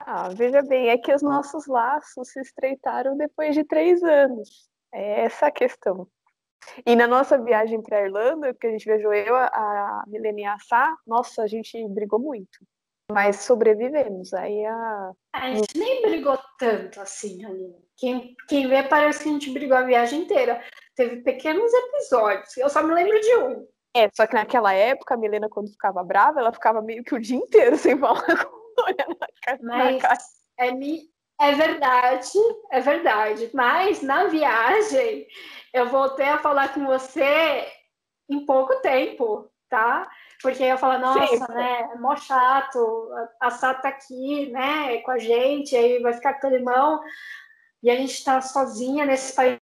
ah, 0.00 0.28
veja 0.30 0.62
bem, 0.62 0.90
é 0.90 0.98
que 0.98 1.14
os 1.14 1.22
nossos 1.22 1.66
laços 1.66 2.28
se 2.28 2.40
estreitaram 2.40 3.16
depois 3.16 3.54
de 3.54 3.64
três 3.64 4.02
anos. 4.02 4.68
É 4.92 5.24
essa 5.24 5.46
a 5.46 5.50
questão. 5.50 6.06
E 6.84 6.96
na 6.96 7.06
nossa 7.06 7.38
viagem 7.38 7.82
para 7.82 7.98
a 7.98 8.02
Irlanda, 8.02 8.54
que 8.54 8.66
a 8.66 8.70
gente 8.70 8.84
viajou 8.84 9.12
eu, 9.12 9.34
a 9.34 10.04
Milene 10.06 10.42
e 10.42 10.44
a 10.46 10.58
Sá, 10.58 10.96
nossa, 11.06 11.42
a 11.42 11.46
gente 11.46 11.86
brigou 11.88 12.18
muito. 12.18 12.58
Mas 13.10 13.36
sobrevivemos. 13.40 14.32
Aí 14.32 14.64
a. 14.64 15.12
A 15.34 15.50
gente 15.52 15.78
nem 15.78 16.02
brigou 16.02 16.38
tanto 16.58 17.00
assim, 17.00 17.44
ali. 17.44 17.74
Quem, 17.96 18.34
quem 18.48 18.68
vê 18.68 18.82
parece 18.82 19.22
que 19.22 19.28
a 19.28 19.32
gente 19.32 19.50
brigou 19.50 19.76
a 19.76 19.82
viagem 19.82 20.22
inteira. 20.22 20.62
Teve 20.96 21.22
pequenos 21.22 21.72
episódios. 21.72 22.56
Eu 22.56 22.68
só 22.68 22.82
me 22.82 22.94
lembro 22.94 23.20
de 23.20 23.36
um. 23.36 23.66
É, 23.96 24.10
só 24.12 24.26
que 24.26 24.34
naquela 24.34 24.72
época, 24.72 25.14
a 25.14 25.16
Milena, 25.16 25.48
quando 25.48 25.70
ficava 25.70 26.02
brava, 26.02 26.40
ela 26.40 26.52
ficava 26.52 26.82
meio 26.82 27.04
que 27.04 27.14
o 27.14 27.20
dia 27.20 27.36
inteiro 27.36 27.76
sem 27.76 27.96
falar 27.96 28.20
com 28.44 28.82
olhando 28.82 29.16
na 29.20 29.26
cara. 29.42 29.58
É, 30.58 31.48
é 31.48 31.52
verdade, 31.52 32.38
é 32.72 32.80
verdade. 32.80 33.50
Mas 33.54 34.02
na 34.02 34.24
viagem, 34.24 35.26
eu 35.72 35.88
voltei 35.88 36.26
a 36.26 36.38
falar 36.38 36.74
com 36.74 36.84
você 36.86 37.66
em 38.28 38.44
pouco 38.44 38.74
tempo, 38.80 39.48
tá? 39.68 40.08
Porque 40.40 40.62
eu 40.62 40.78
falo, 40.78 40.98
nossa, 40.98 41.26
Sim. 41.26 41.52
né, 41.52 41.90
é 41.92 41.98
mó 41.98 42.16
chato, 42.16 43.08
a 43.40 43.50
Sá 43.50 43.74
tá 43.74 43.88
aqui, 43.88 44.50
né, 44.50 44.98
com 44.98 45.10
a 45.10 45.18
gente, 45.18 45.76
aí 45.76 46.00
vai 46.00 46.12
ficar 46.12 46.34
climão, 46.34 47.00
e 47.82 47.90
a 47.90 47.96
gente 47.96 48.22
tá 48.24 48.40
sozinha 48.40 49.04
nesse 49.04 49.34
país 49.34 49.58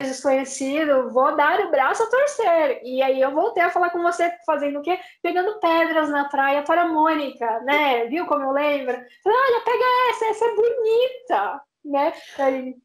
desconhecido, 0.00 1.10
vou 1.10 1.36
dar 1.36 1.60
o 1.60 1.70
braço 1.70 2.02
a 2.02 2.10
torcer. 2.10 2.80
E 2.82 3.02
aí 3.02 3.20
eu 3.20 3.32
voltei 3.32 3.62
a 3.62 3.70
falar 3.70 3.90
com 3.90 4.02
você 4.02 4.30
fazendo 4.44 4.80
o 4.80 4.82
quê? 4.82 4.98
Pegando 5.22 5.58
pedras 5.60 6.08
na 6.10 6.28
praia 6.28 6.62
para 6.62 6.82
a 6.82 6.88
Mônica, 6.88 7.60
né? 7.60 8.06
Viu 8.06 8.26
como 8.26 8.44
eu 8.44 8.50
lembro? 8.50 8.94
Falei, 9.22 9.38
olha, 9.38 9.64
pega 9.64 9.84
essa, 10.10 10.24
essa 10.26 10.44
é 10.46 10.54
bonita, 10.54 11.62
né? 11.84 12.12
Aí, 12.38 12.76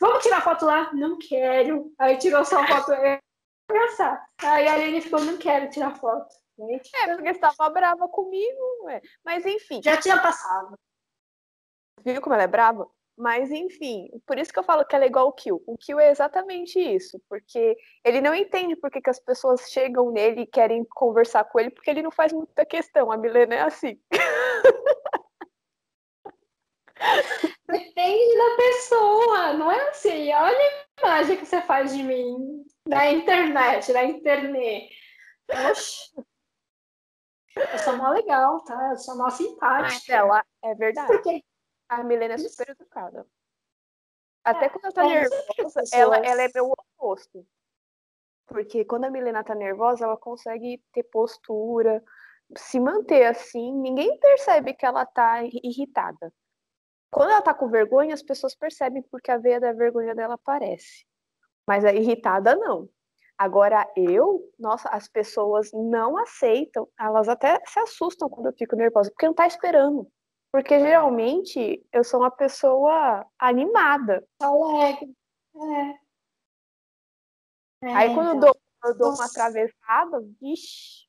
vamos 0.00 0.22
tirar 0.22 0.42
foto 0.42 0.64
lá? 0.64 0.92
Não 0.92 1.18
quero. 1.18 1.92
Aí 1.98 2.16
tirou 2.18 2.44
só 2.44 2.60
a 2.62 2.66
foto. 2.66 2.92
Engraçado. 3.70 4.20
Aí 4.42 4.66
a 4.66 4.74
Aline 4.74 5.00
ficou, 5.00 5.20
não 5.20 5.36
quero 5.36 5.70
tirar 5.70 5.94
foto. 5.96 6.34
É, 6.60 7.14
porque 7.14 7.28
estava 7.28 7.70
brava 7.70 8.08
comigo, 8.08 8.84
ué. 8.84 9.00
mas 9.24 9.46
enfim. 9.46 9.80
Já 9.82 9.96
tinha 9.96 10.20
passado. 10.20 10.76
Viu 12.02 12.20
como 12.20 12.34
ela 12.34 12.44
é 12.44 12.48
brava? 12.48 12.90
Mas, 13.18 13.50
enfim, 13.50 14.08
por 14.24 14.38
isso 14.38 14.52
que 14.52 14.58
eu 14.60 14.62
falo 14.62 14.84
que 14.84 14.94
ela 14.94 15.04
é 15.04 15.08
igual 15.08 15.26
o 15.26 15.32
Kill. 15.32 15.60
O 15.66 15.76
Kill 15.76 15.98
é 15.98 16.08
exatamente 16.08 16.78
isso, 16.78 17.20
porque 17.28 17.76
ele 18.04 18.20
não 18.20 18.32
entende 18.32 18.76
por 18.76 18.92
que, 18.92 19.00
que 19.00 19.10
as 19.10 19.18
pessoas 19.18 19.62
chegam 19.72 20.12
nele 20.12 20.42
e 20.42 20.46
querem 20.46 20.84
conversar 20.84 21.42
com 21.44 21.58
ele, 21.58 21.70
porque 21.70 21.90
ele 21.90 22.00
não 22.00 22.12
faz 22.12 22.32
muita 22.32 22.64
questão. 22.64 23.10
A 23.10 23.16
Milena 23.16 23.56
é 23.56 23.60
assim. 23.62 24.00
Depende 27.68 28.38
da 28.38 28.56
pessoa, 28.56 29.52
não 29.54 29.72
é 29.72 29.88
assim. 29.88 30.32
Olha 30.32 30.56
a 30.56 31.00
imagem 31.00 31.38
que 31.38 31.46
você 31.46 31.60
faz 31.62 31.92
de 31.92 32.04
mim 32.04 32.64
na 32.86 33.10
internet, 33.10 33.92
na 33.92 34.04
internet. 34.04 34.94
Oxi. 35.70 36.12
Eu 37.56 37.78
sou 37.80 37.96
mó 37.96 38.10
legal, 38.10 38.62
tá? 38.62 38.90
Eu 38.92 38.96
sou 38.96 39.18
mó 39.18 39.28
simpática. 39.28 40.14
Ela 40.14 40.44
é 40.62 40.74
verdade. 40.76 41.08
Porque 41.08 41.42
a 41.88 42.02
Milena 42.04 42.34
é 42.34 42.38
super 42.38 42.70
educada. 42.70 43.26
Até 44.44 44.66
é, 44.66 44.68
quando 44.68 44.84
ela 44.84 44.94
tá 44.94 45.04
nervosa, 45.04 45.82
ela, 45.92 46.16
ela 46.18 46.42
é 46.42 46.48
meu 46.54 46.72
oposto. 46.72 47.46
Porque 48.46 48.84
quando 48.84 49.04
a 49.04 49.10
Milena 49.10 49.44
tá 49.44 49.54
nervosa, 49.54 50.04
ela 50.04 50.16
consegue 50.16 50.82
ter 50.92 51.02
postura, 51.04 52.02
se 52.56 52.80
manter 52.80 53.24
assim, 53.26 53.72
ninguém 53.74 54.18
percebe 54.18 54.74
que 54.74 54.86
ela 54.86 55.04
tá 55.04 55.42
irritada. 55.44 56.32
Quando 57.10 57.30
ela 57.30 57.42
tá 57.42 57.54
com 57.54 57.68
vergonha, 57.68 58.14
as 58.14 58.22
pessoas 58.22 58.54
percebem 58.54 59.02
porque 59.02 59.30
a 59.30 59.38
veia 59.38 59.60
da 59.60 59.72
vergonha 59.72 60.14
dela 60.14 60.34
aparece. 60.34 61.06
Mas 61.66 61.84
a 61.84 61.92
irritada 61.92 62.56
não. 62.56 62.88
Agora 63.36 63.88
eu, 63.96 64.50
nossa, 64.58 64.88
as 64.88 65.08
pessoas 65.08 65.70
não 65.72 66.18
aceitam, 66.18 66.88
elas 66.98 67.28
até 67.28 67.60
se 67.66 67.78
assustam 67.78 68.28
quando 68.28 68.46
eu 68.46 68.52
fico 68.52 68.74
nervosa, 68.74 69.10
porque 69.10 69.26
não 69.26 69.34
tá 69.34 69.46
esperando. 69.46 70.10
Porque 70.50 70.78
geralmente 70.78 71.86
eu 71.92 72.02
sou 72.02 72.20
uma 72.20 72.30
pessoa 72.30 73.26
animada. 73.38 74.26
Alegre. 74.40 75.14
É. 75.54 76.08
É, 77.80 77.94
Aí 77.94 78.12
quando 78.14 78.36
então. 78.36 78.48
eu, 78.48 78.50
dou, 78.54 78.60
eu 78.84 78.98
dou 78.98 79.14
uma 79.14 79.26
atravessada, 79.26 80.20
vixi, 80.40 81.06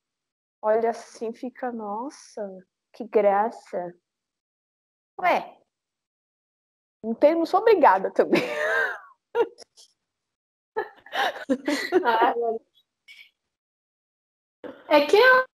olha 0.62 0.90
assim, 0.90 1.32
fica, 1.32 1.72
nossa, 1.72 2.64
que 2.92 3.04
graça. 3.04 3.92
Ué, 5.20 5.58
não, 7.02 7.14
tenho, 7.14 7.38
não 7.38 7.46
sou 7.46 7.60
obrigada 7.60 8.12
também. 8.12 8.42
é 14.88 15.06
que 15.06 15.16
eu 15.16 15.49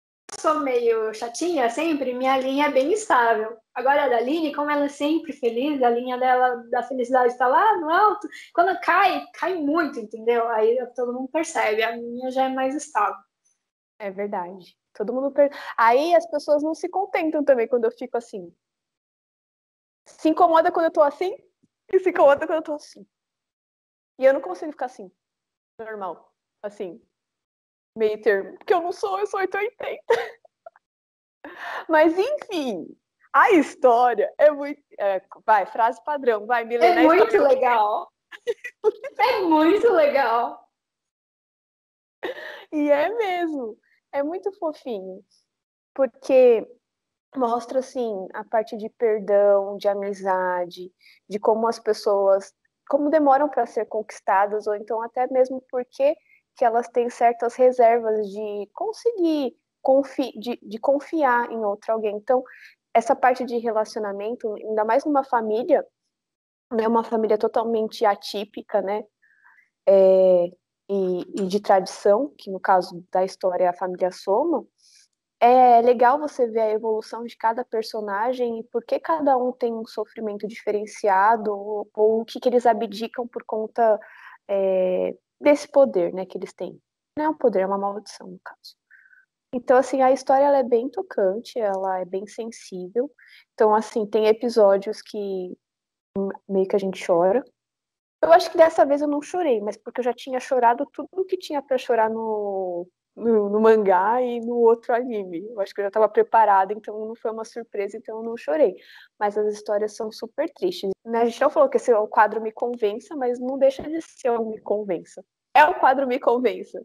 sou 0.42 0.58
meio 0.58 1.14
chatinha 1.14 1.70
sempre, 1.70 2.12
minha 2.12 2.36
linha 2.36 2.66
é 2.66 2.70
bem 2.72 2.92
estável. 2.92 3.56
Agora 3.72 4.04
a 4.04 4.08
da 4.08 4.16
Aline, 4.16 4.52
como 4.52 4.68
ela 4.70 4.86
é 4.86 4.88
sempre 4.88 5.32
feliz, 5.32 5.80
a 5.80 5.88
linha 5.88 6.18
dela 6.18 6.56
da 6.68 6.82
felicidade 6.82 7.32
está 7.32 7.46
lá 7.46 7.76
no 7.78 7.88
alto, 7.88 8.28
quando 8.52 8.78
cai, 8.80 9.24
cai 9.34 9.54
muito, 9.54 10.00
entendeu? 10.00 10.48
Aí 10.48 10.84
todo 10.96 11.12
mundo 11.12 11.28
percebe, 11.28 11.84
a 11.84 11.96
minha 11.96 12.28
já 12.32 12.46
é 12.46 12.48
mais 12.48 12.74
estável. 12.74 13.22
É 14.00 14.10
verdade. 14.10 14.76
Todo 14.92 15.12
mundo 15.12 15.30
per... 15.30 15.48
Aí 15.76 16.12
as 16.12 16.28
pessoas 16.28 16.60
não 16.60 16.74
se 16.74 16.88
contentam 16.88 17.44
também 17.44 17.68
quando 17.68 17.84
eu 17.84 17.92
fico 17.92 18.16
assim. 18.16 18.52
Se 20.04 20.28
incomoda 20.28 20.72
quando 20.72 20.86
eu 20.86 20.92
tô 20.92 21.02
assim 21.02 21.36
e 21.92 22.00
se 22.00 22.10
incomoda 22.10 22.46
quando 22.48 22.58
eu 22.58 22.62
tô 22.62 22.74
assim. 22.74 23.06
E 24.18 24.24
eu 24.24 24.34
não 24.34 24.40
consigo 24.40 24.72
ficar 24.72 24.86
assim. 24.86 25.10
Normal. 25.78 26.34
Assim. 26.60 27.00
Meio 27.96 28.20
termo. 28.20 28.56
Porque 28.58 28.74
eu 28.74 28.80
não 28.80 28.92
sou, 28.92 29.18
eu 29.18 29.26
sou 29.26 29.40
880. 29.40 30.02
Mas 31.88 32.16
enfim, 32.16 32.86
a 33.32 33.50
história 33.52 34.32
é 34.38 34.50
muito. 34.50 34.82
É, 34.98 35.22
vai, 35.44 35.66
frase 35.66 36.02
padrão, 36.04 36.46
vai, 36.46 36.64
Milena. 36.64 37.00
É 37.00 37.04
muito 37.04 37.38
legal. 37.38 38.12
é 39.18 39.40
muito 39.42 39.90
legal. 39.92 40.60
E 42.72 42.88
é 42.88 43.10
mesmo. 43.10 43.76
É 44.12 44.22
muito 44.22 44.50
fofinho. 44.52 45.22
Porque 45.92 46.66
mostra 47.36 47.80
assim 47.80 48.26
a 48.32 48.44
parte 48.44 48.76
de 48.76 48.88
perdão, 48.90 49.76
de 49.76 49.88
amizade, 49.88 50.90
de 51.28 51.38
como 51.38 51.66
as 51.66 51.78
pessoas 51.78 52.54
como 52.88 53.10
demoram 53.10 53.48
para 53.48 53.66
ser 53.66 53.86
conquistadas 53.86 54.66
ou 54.66 54.74
então 54.74 55.00
até 55.02 55.26
mesmo 55.28 55.64
porque 55.70 56.16
que 56.56 56.64
elas 56.64 56.88
têm 56.88 57.08
certas 57.10 57.54
reservas 57.54 58.26
de 58.28 58.68
conseguir 58.72 59.56
confi 59.82 60.32
de, 60.38 60.58
de 60.62 60.78
confiar 60.78 61.50
em 61.50 61.58
outro 61.64 61.92
alguém. 61.92 62.16
Então, 62.16 62.42
essa 62.94 63.16
parte 63.16 63.44
de 63.44 63.58
relacionamento, 63.58 64.54
ainda 64.54 64.84
mais 64.84 65.04
numa 65.04 65.24
família, 65.24 65.84
né, 66.72 66.86
uma 66.86 67.04
família 67.04 67.36
totalmente 67.36 68.04
atípica, 68.04 68.80
né, 68.80 69.04
é, 69.86 70.46
e, 70.88 71.42
e, 71.42 71.46
de 71.46 71.60
tradição, 71.60 72.32
que 72.38 72.50
no 72.50 72.60
caso 72.60 73.04
da 73.10 73.24
história 73.24 73.64
é 73.64 73.68
a 73.68 73.72
família 73.72 74.10
Soma, 74.10 74.64
é 75.40 75.80
legal 75.80 76.20
você 76.20 76.46
ver 76.46 76.60
a 76.60 76.70
evolução 76.70 77.24
de 77.24 77.36
cada 77.36 77.64
personagem 77.64 78.60
e 78.60 78.64
por 78.64 78.84
que 78.84 79.00
cada 79.00 79.36
um 79.36 79.50
tem 79.52 79.72
um 79.74 79.84
sofrimento 79.84 80.46
diferenciado 80.46 81.50
ou, 81.50 81.90
ou 81.94 82.20
o 82.20 82.24
que, 82.24 82.38
que, 82.38 82.48
eles 82.48 82.64
abdicam 82.64 83.26
por 83.26 83.42
conta 83.44 83.98
é, 84.48 85.16
desse 85.42 85.68
poder, 85.68 86.12
né, 86.14 86.24
que 86.24 86.38
eles 86.38 86.52
têm. 86.52 86.80
Não 87.18 87.24
é 87.26 87.28
um 87.28 87.36
poder, 87.36 87.60
é 87.60 87.66
uma 87.66 87.78
maldição, 87.78 88.28
no 88.28 88.40
caso. 88.42 88.76
Então, 89.54 89.76
assim, 89.76 90.00
a 90.00 90.10
história 90.10 90.44
ela 90.44 90.58
é 90.58 90.62
bem 90.62 90.88
tocante, 90.88 91.58
ela 91.58 92.00
é 92.00 92.04
bem 92.06 92.26
sensível. 92.26 93.10
Então, 93.52 93.74
assim, 93.74 94.06
tem 94.06 94.26
episódios 94.26 95.02
que 95.02 95.54
meio 96.48 96.66
que 96.66 96.76
a 96.76 96.78
gente 96.78 97.04
chora. 97.04 97.44
Eu 98.22 98.32
acho 98.32 98.50
que 98.50 98.56
dessa 98.56 98.86
vez 98.86 99.02
eu 99.02 99.08
não 99.08 99.20
chorei, 99.20 99.60
mas 99.60 99.76
porque 99.76 100.00
eu 100.00 100.04
já 100.04 100.14
tinha 100.14 100.40
chorado 100.40 100.86
tudo 100.92 101.08
o 101.12 101.24
que 101.24 101.36
tinha 101.36 101.60
para 101.60 101.76
chorar 101.76 102.08
no, 102.08 102.88
no, 103.14 103.48
no, 103.48 103.60
mangá 103.60 104.20
e 104.22 104.40
no 104.40 104.56
outro 104.56 104.94
anime. 104.94 105.46
Eu 105.48 105.60
acho 105.60 105.74
que 105.74 105.80
eu 105.80 105.84
já 105.84 105.88
estava 105.88 106.08
preparada, 106.08 106.72
então 106.72 107.06
não 107.06 107.14
foi 107.14 107.30
uma 107.30 107.44
surpresa, 107.44 107.96
então 107.96 108.18
eu 108.18 108.22
não 108.22 108.36
chorei. 108.36 108.74
Mas 109.18 109.36
as 109.36 109.52
histórias 109.52 109.94
são 109.94 110.10
super 110.10 110.50
tristes. 110.52 110.90
Né? 111.04 111.22
A 111.22 111.24
gente 111.26 111.40
não 111.40 111.50
falou 111.50 111.68
que 111.68 111.76
esse 111.76 111.90
é 111.90 111.98
o 111.98 112.08
quadro 112.08 112.40
me 112.40 112.52
convença, 112.52 113.14
mas 113.16 113.38
não 113.38 113.58
deixa 113.58 113.82
de 113.82 114.00
ser 114.00 114.30
o 114.30 114.44
me 114.44 114.60
convença. 114.60 115.24
É 115.54 115.64
o 115.64 115.74
quadro 115.78 116.06
me 116.06 116.18
convença. 116.18 116.84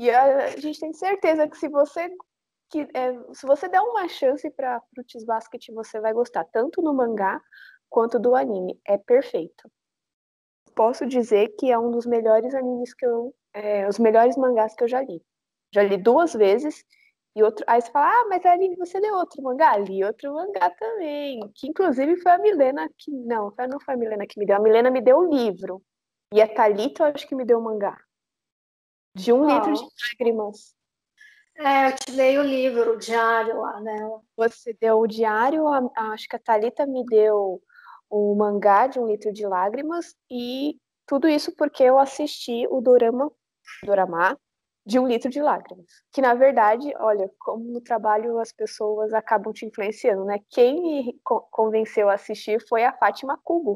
E 0.00 0.10
a, 0.10 0.44
a 0.44 0.56
gente 0.56 0.80
tem 0.80 0.92
certeza 0.92 1.48
que 1.48 1.56
se 1.56 1.68
você 1.68 2.10
que 2.70 2.88
é, 2.92 3.12
se 3.32 3.46
você 3.46 3.68
der 3.68 3.80
uma 3.80 4.08
chance 4.08 4.50
para 4.50 4.80
Fruits 4.92 5.24
Basket, 5.24 5.64
você 5.72 6.00
vai 6.00 6.12
gostar 6.12 6.44
tanto 6.44 6.82
no 6.82 6.92
mangá 6.92 7.40
quanto 7.88 8.18
do 8.18 8.34
anime. 8.34 8.80
É 8.84 8.98
perfeito. 8.98 9.70
Posso 10.74 11.06
dizer 11.06 11.54
que 11.56 11.70
é 11.70 11.78
um 11.78 11.90
dos 11.90 12.04
melhores 12.04 12.52
animes 12.52 12.92
que 12.92 13.06
eu, 13.06 13.32
é, 13.52 13.86
os 13.86 13.98
melhores 13.98 14.36
mangás 14.36 14.74
que 14.74 14.82
eu 14.82 14.88
já 14.88 15.00
li. 15.00 15.22
Já 15.74 15.82
li 15.82 15.96
duas 15.96 16.32
vezes 16.32 16.84
e 17.34 17.42
outro. 17.42 17.64
Aí 17.66 17.80
você 17.80 17.90
fala, 17.90 18.06
ah, 18.12 18.26
mas 18.28 18.46
ali 18.46 18.76
você 18.76 19.00
leu 19.00 19.14
outro 19.16 19.42
mangá? 19.42 19.76
Li 19.76 20.04
outro 20.04 20.32
mangá 20.32 20.70
também. 20.70 21.40
Que 21.52 21.66
inclusive 21.68 22.16
foi 22.18 22.30
a 22.30 22.38
Milena 22.38 22.88
que. 22.96 23.10
Não, 23.10 23.52
não 23.68 23.80
foi 23.80 23.94
a 23.94 23.96
Milena 23.96 24.24
que 24.24 24.38
me 24.38 24.46
deu. 24.46 24.56
A 24.56 24.60
Milena 24.60 24.88
me 24.88 25.00
deu 25.00 25.18
o 25.18 25.28
livro. 25.28 25.82
E 26.32 26.40
a 26.40 26.46
Thalita, 26.46 27.02
eu 27.02 27.14
acho 27.14 27.26
que 27.26 27.34
me 27.34 27.44
deu 27.44 27.58
o 27.58 27.62
mangá. 27.62 28.00
De 29.16 29.32
um 29.32 29.42
oh. 29.42 29.46
litro 29.46 29.72
de 29.72 29.84
lágrimas. 30.12 30.74
É, 31.56 31.88
eu 31.88 31.96
te 31.96 32.12
dei 32.12 32.38
o 32.38 32.42
livro, 32.42 32.94
o 32.94 32.96
diário 32.96 33.60
lá 33.60 33.80
nela. 33.80 34.20
Você 34.36 34.72
deu 34.80 34.98
o 34.98 35.06
diário, 35.06 35.68
a, 35.68 35.90
acho 36.12 36.28
que 36.28 36.36
a 36.36 36.38
Thalita 36.38 36.86
me 36.86 37.04
deu 37.04 37.60
o 38.10 38.34
mangá 38.34 38.86
de 38.86 38.98
um 38.98 39.06
litro 39.06 39.32
de 39.32 39.46
lágrimas, 39.46 40.16
e 40.30 40.76
tudo 41.06 41.28
isso 41.28 41.54
porque 41.56 41.82
eu 41.82 41.98
assisti 41.98 42.66
o 42.68 42.80
Dorama, 42.80 43.30
Dorama 43.84 44.38
de 44.86 44.98
um 44.98 45.06
litro 45.06 45.30
de 45.30 45.40
lágrimas. 45.40 45.86
Que 46.12 46.20
na 46.20 46.34
verdade, 46.34 46.92
olha, 46.98 47.30
como 47.38 47.64
no 47.72 47.80
trabalho 47.80 48.38
as 48.38 48.52
pessoas 48.52 49.12
acabam 49.12 49.52
te 49.52 49.66
influenciando, 49.66 50.24
né? 50.24 50.38
Quem 50.50 50.80
me 50.80 51.20
convenceu 51.50 52.08
a 52.10 52.14
assistir 52.14 52.60
foi 52.68 52.84
a 52.84 52.92
Fátima 52.92 53.38
Cubo. 53.42 53.74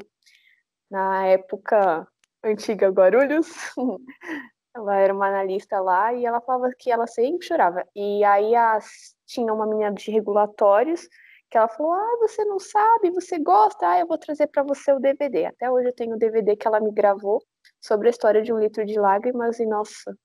Na 0.89 1.25
época 1.25 2.07
antiga 2.43 2.89
Guarulhos, 2.89 3.47
ela 4.75 4.95
era 4.97 5.13
uma 5.13 5.27
analista 5.27 5.79
lá 5.79 6.13
e 6.13 6.25
ela 6.25 6.41
falava 6.41 6.71
que 6.77 6.91
ela 6.91 7.07
sempre 7.07 7.45
chorava. 7.45 7.83
E 7.95 8.23
aí 8.23 8.55
as, 8.55 9.15
tinha 9.25 9.53
uma 9.53 9.67
menina 9.67 9.91
de 9.91 10.11
regulatórios 10.11 11.07
que 11.49 11.57
ela 11.57 11.67
falou: 11.67 11.93
Ah, 11.93 12.17
você 12.19 12.45
não 12.45 12.59
sabe, 12.59 13.11
você 13.11 13.39
gosta, 13.39 13.89
ah, 13.89 13.99
eu 13.99 14.07
vou 14.07 14.17
trazer 14.17 14.47
para 14.47 14.63
você 14.63 14.93
o 14.93 14.99
DVD. 14.99 15.45
Até 15.45 15.69
hoje 15.69 15.89
eu 15.89 15.95
tenho 15.95 16.15
o 16.15 16.19
DVD 16.19 16.55
que 16.55 16.67
ela 16.67 16.79
me 16.79 16.91
gravou 16.91 17.43
sobre 17.81 18.07
a 18.07 18.11
história 18.11 18.41
de 18.41 18.53
um 18.53 18.59
litro 18.59 18.85
de 18.85 18.99
lágrimas, 18.99 19.59
e 19.59 19.65
nossa, 19.65 20.15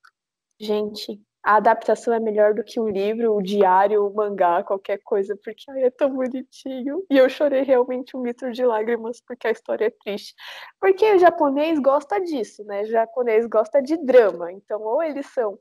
gente, 0.60 1.20
a 1.42 1.56
adaptação 1.56 2.14
é 2.14 2.18
melhor 2.18 2.54
do 2.54 2.64
que 2.64 2.80
o 2.80 2.88
livro, 2.88 3.34
o 3.34 3.42
diário, 3.42 4.06
o 4.06 4.14
mangá, 4.14 4.64
qualquer 4.64 4.98
coisa, 5.04 5.36
porque 5.44 5.70
ai, 5.70 5.84
é 5.84 5.90
tão 5.90 6.10
bonitinho. 6.10 7.04
E 7.10 7.18
eu 7.18 7.28
chorei 7.28 7.62
realmente 7.62 8.16
um 8.16 8.24
litro 8.24 8.50
de 8.50 8.64
lágrimas 8.64 9.20
porque 9.20 9.46
a 9.46 9.50
história 9.50 9.86
é 9.86 9.90
triste. 9.90 10.34
Porque 10.80 11.14
o 11.14 11.18
japonês 11.18 11.78
gosta 11.78 12.18
disso, 12.18 12.64
né? 12.64 12.82
O 12.82 12.86
japonês 12.86 13.46
gosta 13.46 13.82
de 13.82 13.96
drama. 13.98 14.50
Então, 14.52 14.80
ou 14.80 15.02
eles 15.02 15.26
são 15.26 15.58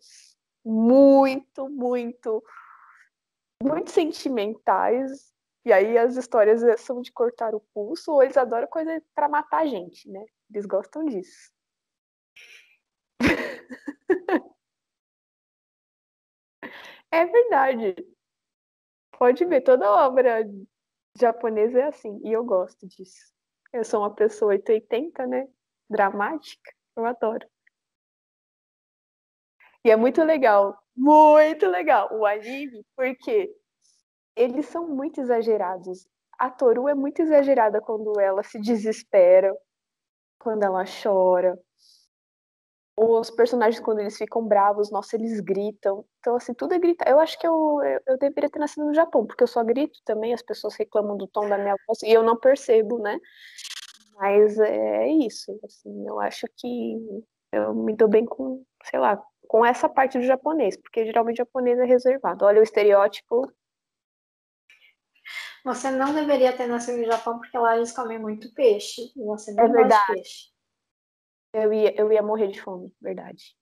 muito, 0.63 1.69
muito, 1.69 2.41
muito 3.61 3.91
sentimentais, 3.91 5.33
e 5.65 5.73
aí 5.73 5.97
as 5.97 6.15
histórias 6.15 6.61
são 6.81 7.01
de 7.01 7.11
cortar 7.11 7.53
o 7.53 7.59
pulso, 7.73 8.13
ou 8.13 8.23
eles 8.23 8.37
adoram 8.37 8.67
coisa 8.67 9.01
para 9.13 9.27
matar 9.27 9.63
a 9.63 9.65
gente, 9.65 10.09
né? 10.09 10.23
Eles 10.49 10.65
gostam 10.65 11.03
disso. 11.05 11.51
É 17.13 17.25
verdade. 17.27 17.95
Pode 19.17 19.45
ver, 19.45 19.61
toda 19.61 19.89
obra 20.05 20.43
japonesa 21.19 21.79
é 21.79 21.83
assim, 21.83 22.19
e 22.23 22.31
eu 22.33 22.43
gosto 22.43 22.87
disso. 22.87 23.31
Eu 23.71 23.83
sou 23.83 24.01
uma 24.01 24.13
pessoa 24.13 24.49
880, 24.53 25.27
né? 25.27 25.47
Dramática, 25.89 26.71
eu 26.95 27.05
adoro. 27.05 27.47
E 29.85 29.91
é 29.91 29.95
muito 29.95 30.23
legal, 30.23 30.75
muito 30.95 31.67
legal 31.67 32.09
o 32.13 32.25
anime, 32.25 32.85
porque 32.95 33.53
eles 34.35 34.65
são 34.67 34.87
muito 34.87 35.21
exagerados. 35.21 36.07
A 36.39 36.49
Toru 36.49 36.89
é 36.89 36.95
muito 36.95 37.21
exagerada 37.21 37.81
quando 37.81 38.19
ela 38.19 38.43
se 38.43 38.59
desespera, 38.59 39.53
quando 40.39 40.63
ela 40.63 40.83
chora, 40.85 41.59
os 42.95 43.31
personagens, 43.31 43.83
quando 43.83 43.99
eles 43.99 44.17
ficam 44.17 44.45
bravos, 44.45 44.91
nossa, 44.91 45.15
eles 45.15 45.39
gritam. 45.39 46.05
Então, 46.19 46.35
assim, 46.35 46.53
tudo 46.53 46.73
é 46.73 46.79
gritar. 46.79 47.09
Eu 47.09 47.19
acho 47.19 47.39
que 47.39 47.47
eu, 47.47 47.81
eu, 47.83 47.99
eu, 48.07 48.17
deveria 48.17 48.49
ter 48.49 48.59
nascido 48.59 48.85
no 48.85 48.93
Japão, 48.93 49.25
porque 49.25 49.43
eu 49.43 49.47
só 49.47 49.63
grito 49.63 49.99
também, 50.05 50.33
as 50.33 50.43
pessoas 50.43 50.75
reclamam 50.75 51.17
do 51.17 51.27
tom 51.27 51.47
da 51.49 51.57
minha 51.57 51.75
voz, 51.87 52.01
e 52.03 52.11
eu 52.11 52.21
não 52.21 52.37
percebo, 52.37 52.99
né? 52.99 53.19
Mas 54.15 54.59
é, 54.59 55.05
é 55.05 55.11
isso, 55.11 55.59
assim, 55.63 56.07
eu 56.07 56.19
acho 56.19 56.45
que 56.55 56.97
eu 57.51 57.73
me 57.73 57.95
dou 57.95 58.07
bem 58.07 58.25
com, 58.25 58.63
sei 58.83 58.99
lá, 58.99 59.21
com 59.47 59.65
essa 59.65 59.89
parte 59.89 60.17
do 60.17 60.23
japonês, 60.23 60.77
porque 60.77 61.05
geralmente 61.05 61.35
o 61.35 61.45
japonês 61.45 61.79
é 61.79 61.85
reservado. 61.85 62.45
Olha 62.45 62.59
o 62.59 62.63
estereótipo. 62.63 63.51
Você 65.65 65.89
não 65.89 66.13
deveria 66.13 66.55
ter 66.55 66.67
nascido 66.67 66.97
no 66.97 67.05
Japão, 67.05 67.39
porque 67.39 67.57
lá 67.57 67.75
eles 67.75 67.91
comem 67.91 68.19
muito 68.19 68.53
peixe, 68.53 69.01
e 69.15 69.23
você 69.23 69.51
não 69.53 69.63
é 69.63 69.67
verdade. 69.67 70.13
peixe. 70.13 70.52
Eu 71.53 71.71
ia, 71.71 71.95
eu 71.95 72.11
ia 72.11 72.21
morrer 72.21 72.47
de 72.47 72.61
fome, 72.61 72.91
verdade. 72.99 73.55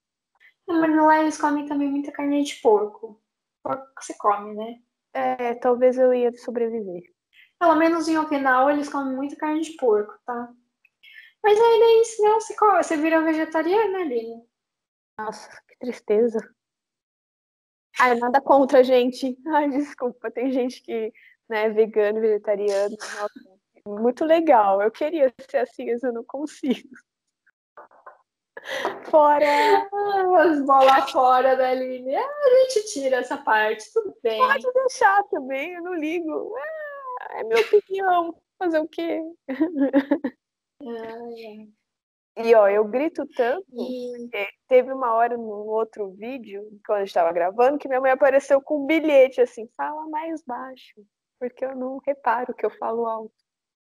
mas 0.68 0.96
lá 0.96 1.22
eles 1.22 1.40
comem 1.40 1.66
também 1.66 1.90
muita 1.90 2.12
carne 2.12 2.44
de 2.44 2.56
porco. 2.62 3.22
Porco 3.62 3.86
que 3.96 4.06
se 4.06 4.18
come, 4.18 4.56
né? 4.56 4.82
É, 5.14 5.56
talvez 5.56 5.98
eu 5.98 6.14
ia 6.14 6.32
sobreviver. 6.32 7.04
Pelo 7.60 7.76
menos 7.76 8.08
em 8.08 8.18
Okinawa 8.18 8.72
eles 8.72 8.90
comem 8.90 9.16
muita 9.16 9.36
carne 9.36 9.62
de 9.62 9.76
porco, 9.76 10.18
tá? 10.26 10.50
Mas 11.44 11.60
aí 11.60 11.80
daí, 11.80 12.06
senão 12.06 12.40
você, 12.40 12.56
come, 12.56 12.84
você 12.84 12.98
vira 12.98 13.22
vegetariana, 13.22 14.04
Lili. 14.04 14.42
Nossa, 15.18 15.50
que 15.68 15.78
tristeza. 15.80 16.40
Ai, 18.00 18.16
nada 18.16 18.40
contra, 18.42 18.84
gente. 18.84 19.38
Ai, 19.48 19.70
desculpa, 19.70 20.32
tem 20.32 20.52
gente 20.52 20.82
que 20.82 21.12
né, 21.50 21.70
vegano, 21.70 22.22
vegetariano. 22.22 22.96
Nossa, 22.98 23.60
muito 23.86 24.24
legal. 24.24 24.82
Eu 24.82 24.90
queria 24.90 25.34
ser 25.50 25.58
assim, 25.58 25.92
mas 25.92 26.02
eu 26.02 26.14
não 26.14 26.24
consigo. 26.24 26.90
Fora! 29.10 29.90
As 30.40 30.62
bolas 30.66 31.12
fora 31.12 31.56
da 31.56 31.70
Aline. 31.70 32.16
Ah, 32.16 32.22
a 32.46 32.70
gente 32.70 32.94
tira 32.94 33.18
essa 33.18 33.38
parte, 33.38 33.92
tudo 33.94 34.16
bem. 34.24 34.38
Pode 34.40 34.72
deixar 34.74 35.24
também, 35.26 35.74
eu 35.74 35.84
não 35.84 35.94
ligo. 35.94 36.56
Ah, 36.58 37.40
é 37.40 37.44
minha 37.44 37.60
opinião. 37.62 38.36
Fazer 38.58 38.80
o 38.80 38.88
quê? 38.88 39.22
Ah, 40.84 41.30
é. 42.38 42.44
E 42.44 42.56
ó, 42.56 42.68
eu 42.70 42.86
grito 42.86 43.26
tanto, 43.36 43.66
E- 43.76 44.30
teve 44.68 44.94
uma 44.94 45.14
hora 45.14 45.36
no 45.36 45.50
outro 45.50 46.12
vídeo, 46.12 46.64
quando 46.86 46.98
a 46.98 47.02
gente 47.02 47.10
estava 47.10 47.34
gravando, 47.34 47.78
que 47.78 47.88
minha 47.90 48.00
mãe 48.00 48.12
apareceu 48.12 48.62
com 48.62 48.84
um 48.84 48.86
bilhete 48.86 49.42
assim, 49.42 49.68
fala 49.76 50.08
mais 50.08 50.42
baixo, 50.44 51.02
porque 51.40 51.66
eu 51.66 51.76
não 51.76 52.00
reparo 52.06 52.54
que 52.54 52.66
eu 52.66 52.70
falo 52.70 53.06
alto. 53.06 53.34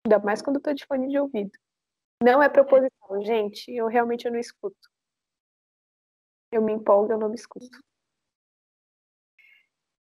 Ainda 0.05 0.19
mais 0.19 0.41
quando 0.41 0.55
eu 0.55 0.61
tô 0.61 0.73
de 0.73 0.85
fone 0.85 1.09
de 1.09 1.19
ouvido. 1.19 1.51
Não 2.21 2.43
é 2.43 2.49
proposital, 2.49 3.23
gente, 3.23 3.71
eu 3.71 3.87
realmente 3.87 4.25
eu 4.25 4.31
não 4.31 4.39
escuto. 4.39 4.89
Eu 6.51 6.61
me 6.61 6.73
empolgo, 6.73 7.13
eu 7.13 7.17
não 7.17 7.29
me 7.29 7.35
escuto. 7.35 7.79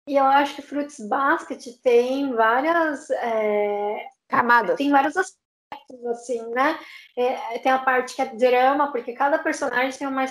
E 0.07 0.17
eu 0.17 0.25
acho 0.25 0.55
que 0.55 0.63
Fruits 0.63 1.01
Basket 1.09 1.81
tem 1.83 2.33
várias. 2.35 3.11
é, 3.11 4.09
Camadas. 4.29 4.77
tem 4.77 4.91
vários 4.91 5.17
aspectos, 5.17 6.07
assim, 6.07 6.47
né? 6.51 6.79
É, 7.17 7.59
tem 7.59 7.73
a 7.73 7.83
parte 7.83 8.15
que 8.15 8.23
é 8.23 8.27
drama, 8.35 8.93
porque 8.93 9.15
cada 9.15 9.39
personagem 9.39 9.99
tem 9.99 10.07
uma 10.07 10.27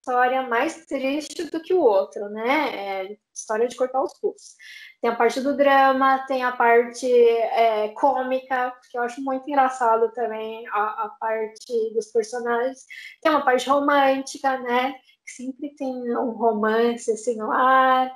história 0.00 0.42
mais 0.42 0.86
triste 0.86 1.44
do 1.50 1.60
que 1.60 1.74
o 1.74 1.80
outro, 1.80 2.28
né? 2.30 3.04
É 3.04 3.16
história 3.34 3.68
de 3.68 3.76
cortar 3.76 4.02
os 4.02 4.18
pulsos. 4.18 4.54
Tem 5.00 5.10
a 5.10 5.16
parte 5.16 5.40
do 5.40 5.56
drama, 5.56 6.24
tem 6.26 6.42
a 6.42 6.52
parte 6.52 7.06
é, 7.06 7.88
cômica, 7.90 8.74
que 8.90 8.98
eu 8.98 9.02
acho 9.02 9.22
muito 9.22 9.48
engraçado 9.48 10.10
também, 10.12 10.66
a, 10.68 11.04
a 11.04 11.08
parte 11.20 11.92
dos 11.94 12.06
personagens. 12.06 12.84
Tem 13.22 13.30
uma 13.30 13.44
parte 13.44 13.68
romântica, 13.68 14.58
né? 14.58 14.92
Que 15.24 15.32
sempre 15.32 15.74
tem 15.76 16.16
um 16.16 16.30
romance 16.30 17.10
assim 17.12 17.36
no 17.36 17.50
ar. 17.52 18.12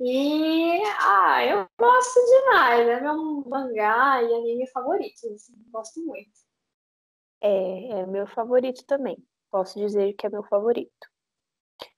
E 0.00 0.82
ah, 1.00 1.44
eu 1.44 1.66
gosto 1.78 2.20
demais, 2.26 2.88
é 2.88 3.00
meu 3.00 3.44
mangá 3.46 4.22
e 4.22 4.34
anime 4.34 4.66
favorito, 4.68 5.26
assim, 5.32 5.54
gosto 5.70 6.04
muito. 6.04 6.32
É, 7.40 8.00
é 8.00 8.06
meu 8.06 8.26
favorito 8.26 8.84
também. 8.86 9.16
Posso 9.50 9.78
dizer 9.78 10.14
que 10.14 10.26
é 10.26 10.30
meu 10.30 10.42
favorito. 10.42 11.13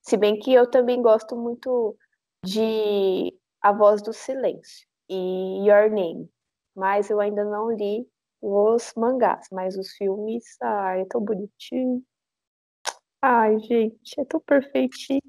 Se 0.06 0.16
bem 0.16 0.38
que 0.38 0.52
eu 0.52 0.70
também 0.70 1.02
gosto 1.02 1.34
muito 1.36 1.96
de 2.44 3.36
A 3.60 3.72
Voz 3.72 4.00
do 4.00 4.12
Silêncio 4.12 4.86
e 5.08 5.68
Your 5.68 5.90
Name. 5.90 6.30
Mas 6.76 7.10
eu 7.10 7.18
ainda 7.18 7.44
não 7.44 7.72
li 7.72 8.08
os 8.40 8.92
mangás, 8.96 9.48
mas 9.50 9.76
os 9.76 9.90
filmes, 9.96 10.44
ai, 10.62 11.00
é 11.00 11.04
tão 11.06 11.20
bonitinho. 11.20 12.04
Ai, 13.20 13.58
gente, 13.58 14.20
é 14.20 14.24
tão 14.24 14.38
perfeitinho. 14.38 15.20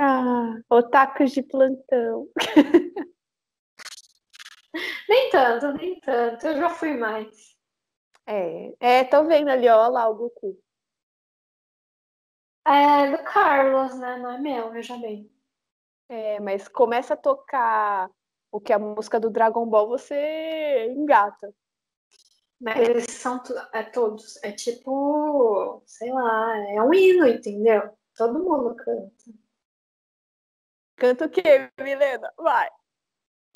Ah, 0.00 0.56
otakus 0.68 1.30
de 1.30 1.44
plantão. 1.44 2.28
Nem 5.08 5.30
tanto, 5.30 5.72
nem 5.72 6.00
tanto, 6.00 6.46
eu 6.46 6.56
já 6.56 6.70
fui 6.70 6.96
mais. 6.96 7.56
É, 8.26 8.72
é, 8.80 9.04
tô 9.04 9.24
vendo 9.26 9.48
ali, 9.48 9.68
ó, 9.68 9.88
lá 9.88 10.08
o 10.08 10.14
Goku. 10.14 10.56
É 12.66 13.16
do 13.16 13.22
Carlos, 13.24 13.98
né? 13.98 14.18
Não 14.18 14.30
é 14.30 14.38
meu, 14.38 14.70
veja 14.70 14.96
bem. 14.98 15.30
É, 16.08 16.40
mas 16.40 16.68
começa 16.68 17.14
a 17.14 17.16
tocar 17.16 18.10
o 18.50 18.60
que 18.60 18.72
é 18.72 18.76
a 18.76 18.78
música 18.78 19.20
do 19.20 19.30
Dragon 19.30 19.64
Ball, 19.66 19.88
você 19.88 20.92
engata. 20.92 21.54
Mas 22.60 22.76
eles 22.76 23.04
são 23.10 23.42
é, 23.72 23.82
todos, 23.84 24.42
é 24.42 24.52
tipo, 24.52 25.82
sei 25.86 26.12
lá, 26.12 26.58
é 26.68 26.82
um 26.82 26.92
hino, 26.92 27.26
entendeu? 27.26 27.96
Todo 28.14 28.38
mundo 28.38 28.74
canta. 28.76 29.24
Canta 30.96 31.24
o 31.24 31.30
quê, 31.30 31.70
Milena? 31.80 32.30
Vai. 32.36 32.68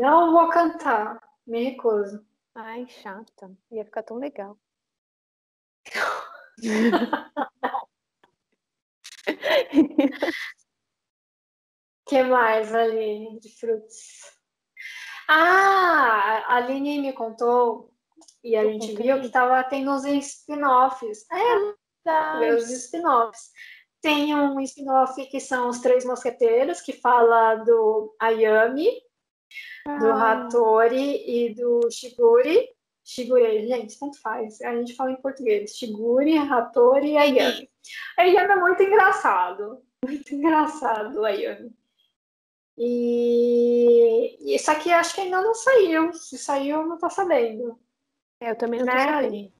Não 0.01 0.33
vou 0.33 0.49
cantar, 0.49 1.21
me 1.47 1.71
recuso. 1.71 2.25
Ai, 2.55 2.87
chata. 2.88 3.55
Ia 3.71 3.85
ficar 3.85 4.03
tão 4.05 4.17
legal. 4.17 4.57
O 9.75 9.77
que 12.07 12.23
mais, 12.23 12.75
Aline, 12.75 13.39
de 13.41 13.49
frutos? 13.59 14.31
Ah, 15.29 16.45
a 16.47 16.57
Aline 16.57 17.01
me 17.01 17.13
contou, 17.13 17.93
e 18.43 18.57
a 18.57 18.63
Eu 18.63 18.73
gente 18.73 18.95
viu 18.95 19.21
que 19.21 19.29
tava 19.31 19.63
tendo 19.65 19.91
uns 19.91 20.05
spin-offs. 20.05 21.27
É, 21.33 22.55
os 22.55 22.71
spin-offs. 22.71 23.51
Tem 24.03 24.35
um 24.35 24.61
spin-off 24.61 25.25
que 25.27 25.41
são 25.41 25.71
os 25.71 25.81
Três 25.81 26.05
Mosqueteiros, 26.05 26.83
que 26.83 26.93
fala 26.93 27.55
do 27.57 28.15
Ayami, 28.21 28.91
do 29.99 30.11
Ah, 30.11 30.33
Hattori 30.33 31.25
e 31.27 31.55
do 31.55 31.91
Shiguri. 31.91 32.69
Shiguri, 33.03 33.67
gente, 33.67 33.99
tanto 33.99 34.21
faz. 34.21 34.61
A 34.61 34.77
gente 34.77 34.95
fala 34.95 35.13
em 35.13 35.23
português. 35.23 35.75
Shiguri, 35.75 36.37
Hattori 36.37 37.13
e 37.13 37.17
Ayami. 37.17 37.71
Ayami 38.18 38.53
é 38.53 38.57
muito 38.57 38.83
engraçado. 38.83 39.83
Muito 40.05 40.35
engraçado 40.35 41.25
Ayami. 41.25 41.75
E 42.77 44.55
isso 44.55 44.70
aqui 44.70 44.92
acho 44.92 45.14
que 45.14 45.20
ainda 45.23 45.40
não 45.40 45.55
saiu. 45.55 46.12
Se 46.12 46.37
saiu, 46.37 46.87
não 46.87 46.99
tô 46.99 47.09
sabendo. 47.09 47.79
é, 48.40 48.51
eu 48.51 48.57
também 48.59 48.81
não 48.81 48.87
tô 48.87 48.92
Né, 48.92 48.99
sabendo. 48.99 49.18
Aline? 49.27 49.55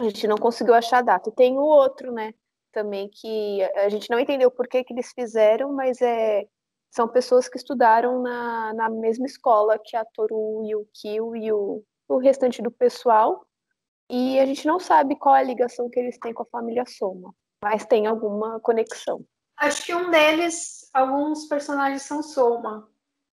A 0.00 0.04
gente 0.04 0.26
não 0.26 0.36
conseguiu 0.36 0.74
achar 0.74 0.98
a 0.98 1.02
data. 1.02 1.28
E 1.28 1.32
tem 1.32 1.58
o 1.58 1.62
outro, 1.62 2.12
né? 2.12 2.32
Também 2.72 3.08
que 3.08 3.62
a 3.74 3.88
gente 3.88 4.08
não 4.10 4.18
entendeu 4.20 4.50
por 4.50 4.68
que, 4.68 4.84
que 4.84 4.92
eles 4.92 5.12
fizeram, 5.12 5.72
mas 5.72 6.00
é, 6.00 6.46
são 6.90 7.08
pessoas 7.08 7.48
que 7.48 7.56
estudaram 7.56 8.22
na, 8.22 8.72
na 8.74 8.88
mesma 8.88 9.26
escola 9.26 9.78
que 9.78 9.96
a 9.96 10.04
Toru 10.04 10.64
e 10.64 10.74
o 10.74 10.86
Kyo 10.92 11.34
e 11.36 11.52
o, 11.52 11.82
o 12.08 12.18
restante 12.18 12.62
do 12.62 12.70
pessoal. 12.70 13.46
E 14.08 14.38
a 14.38 14.46
gente 14.46 14.66
não 14.66 14.78
sabe 14.78 15.16
qual 15.16 15.34
é 15.34 15.40
a 15.40 15.44
ligação 15.44 15.90
que 15.90 15.98
eles 15.98 16.18
têm 16.18 16.32
com 16.32 16.42
a 16.42 16.46
família 16.46 16.84
Soma, 16.86 17.34
mas 17.62 17.84
tem 17.84 18.06
alguma 18.06 18.60
conexão. 18.60 19.24
Acho 19.56 19.84
que 19.84 19.94
um 19.94 20.10
deles, 20.10 20.88
alguns 20.92 21.46
personagens 21.48 22.02
são 22.02 22.22
Soma, 22.22 22.88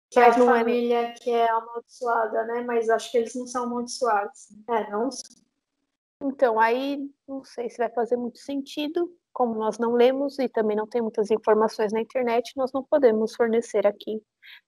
que 0.10 0.20
é 0.20 0.24
a 0.26 0.28
Mas 0.28 0.38
não 0.38 0.56
é- 0.56 0.60
família 0.60 1.14
que 1.14 1.30
é 1.32 1.50
amaldiçoada, 1.50 2.44
né? 2.46 2.62
Mas 2.62 2.90
acho 2.90 3.12
que 3.12 3.18
eles 3.18 3.36
não 3.36 3.48
são 3.48 3.64
amaldiçoados. 3.64 4.48
É, 4.70 4.90
não 4.92 5.12
são. 5.12 5.42
Então, 6.24 6.60
aí 6.60 7.10
não 7.28 7.44
sei 7.44 7.70
se 7.70 7.78
vai 7.78 7.90
fazer 7.90 8.16
muito 8.16 8.38
sentido, 8.38 9.12
como 9.34 9.56
nós 9.56 9.80
não 9.80 9.94
lemos 9.94 10.38
e 10.38 10.48
também 10.48 10.78
não 10.78 10.86
tem 10.86 11.02
muitas 11.02 11.32
informações 11.32 11.92
na 11.92 12.00
internet, 12.00 12.54
nós 12.56 12.72
não 12.72 12.84
podemos 12.84 13.36
fornecer 13.36 13.88
aqui 13.88 14.22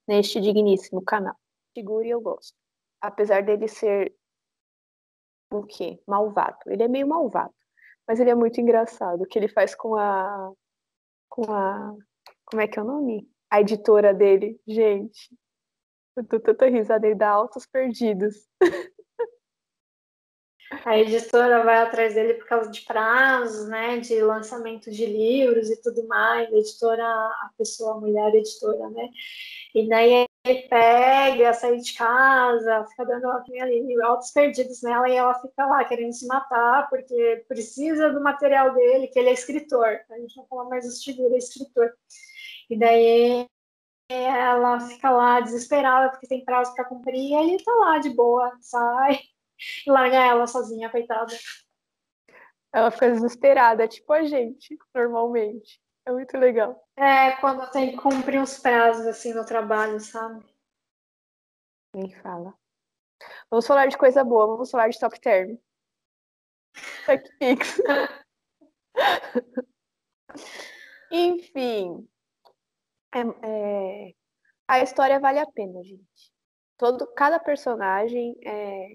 neste 0.08 0.42
digníssimo 0.42 1.04
canal. 1.04 1.36
Segure 1.78 2.10
eu 2.10 2.20
gosto. 2.22 2.56
Apesar 3.00 3.44
dele 3.44 3.68
ser 3.68 4.16
o 5.60 5.66
quê? 5.66 6.00
Malvado. 6.08 6.58
Ele 6.68 6.84
é 6.84 6.88
meio 6.88 7.08
malvado, 7.08 7.54
mas 8.08 8.20
ele 8.20 8.30
é 8.30 8.36
muito 8.36 8.60
engraçado. 8.62 9.22
O 9.24 9.26
que 9.26 9.38
ele 9.40 9.48
faz 9.48 9.76
com 9.76 9.96
a 9.96 10.52
com 11.30 11.52
a 11.52 11.96
como 12.46 12.62
é 12.62 12.68
que 12.68 12.80
é 12.80 12.82
o 12.82 12.86
nome? 12.86 13.28
A 13.50 13.62
editora 13.62 14.14
dele, 14.14 14.60
gente. 14.68 15.36
Eu 16.16 16.26
tô 16.28 16.40
tanta 16.40 16.68
risada, 16.68 17.08
ele 17.08 17.16
dá 17.16 17.30
altos 17.30 17.66
perdidos. 17.66 18.48
A 20.86 20.98
editora 20.98 21.64
vai 21.64 21.78
atrás 21.78 22.14
dele 22.14 22.34
por 22.34 22.46
causa 22.46 22.70
de 22.70 22.82
prazos, 22.82 23.68
né? 23.70 24.00
De 24.00 24.22
lançamento 24.22 24.92
de 24.92 25.06
livros 25.06 25.70
e 25.70 25.82
tudo 25.82 26.06
mais. 26.08 26.52
A 26.52 26.58
editora, 26.58 27.06
a 27.06 27.50
pessoa, 27.58 27.94
a 27.94 28.00
mulher 28.00 28.36
editora, 28.36 28.90
né? 28.90 29.10
E 29.74 29.88
daí 29.88 30.26
ele 30.46 30.68
pega, 30.68 31.54
sai 31.54 31.78
de 31.78 31.94
casa, 31.94 32.86
fica 32.90 33.06
dando 33.06 33.30
ali, 33.30 34.02
altos 34.04 34.32
perdidos 34.32 34.82
nela 34.82 35.10
e 35.10 35.16
ela 35.16 35.34
fica 35.36 35.66
lá 35.66 35.86
querendo 35.86 36.14
se 36.14 36.28
matar 36.28 36.90
porque 36.90 37.46
precisa 37.48 38.10
do 38.12 38.22
material 38.22 38.74
dele, 38.74 39.08
que 39.08 39.18
ele 39.18 39.30
é 39.30 39.34
escritor. 39.34 40.02
A 40.12 40.18
gente 40.20 40.36
não 40.36 40.46
fala 40.48 40.66
mais 40.66 40.86
do 40.86 41.12
ele 41.24 41.36
é 41.36 41.38
escritor. 41.38 41.94
E 42.70 42.78
daí 42.78 43.48
ela 44.10 44.80
fica 44.82 45.10
lá 45.12 45.40
desesperada 45.40 46.10
porque 46.10 46.28
tem 46.28 46.44
prazo 46.44 46.74
para 46.76 46.86
cumprir 46.86 47.32
e 47.32 47.34
ele 47.34 47.64
tá 47.64 47.74
lá 47.74 48.00
de 48.00 48.10
boa, 48.10 48.52
sai 48.60 49.20
e 49.86 49.90
larga 49.90 50.18
ela 50.18 50.48
sozinha, 50.48 50.90
coitada. 50.90 51.34
Ela 52.74 52.90
fica 52.92 53.12
desesperada, 53.12 53.88
tipo 53.88 54.12
a 54.14 54.24
gente, 54.24 54.78
normalmente. 54.94 55.82
É 56.06 56.12
muito 56.12 56.38
legal. 56.38 56.84
É, 56.98 57.32
quando 57.38 57.70
tem 57.72 57.92
que 57.92 57.98
cumprir 57.98 58.42
uns 58.42 58.60
prazos 58.60 59.06
assim 59.06 59.34
no 59.34 59.46
trabalho, 59.46 60.00
sabe? 60.00 60.44
Nem 61.96 62.12
fala. 62.22 62.54
Vamos 63.50 63.66
falar 63.66 63.88
de 63.88 63.98
coisa 63.98 64.24
boa, 64.24 64.48
vamos 64.48 64.70
falar 64.70 64.90
de 64.90 65.00
top 65.00 65.20
term. 65.22 65.58
TechPix. 67.06 67.82
Enfim, 71.12 72.08
É, 73.14 73.20
é... 74.10 74.14
A 74.68 74.80
história 74.82 75.20
vale 75.20 75.40
a 75.40 75.46
pena, 75.52 75.84
gente. 75.84 76.34
Todo, 76.78 77.06
cada 77.14 77.40
personagem 77.40 78.36
é, 78.44 78.88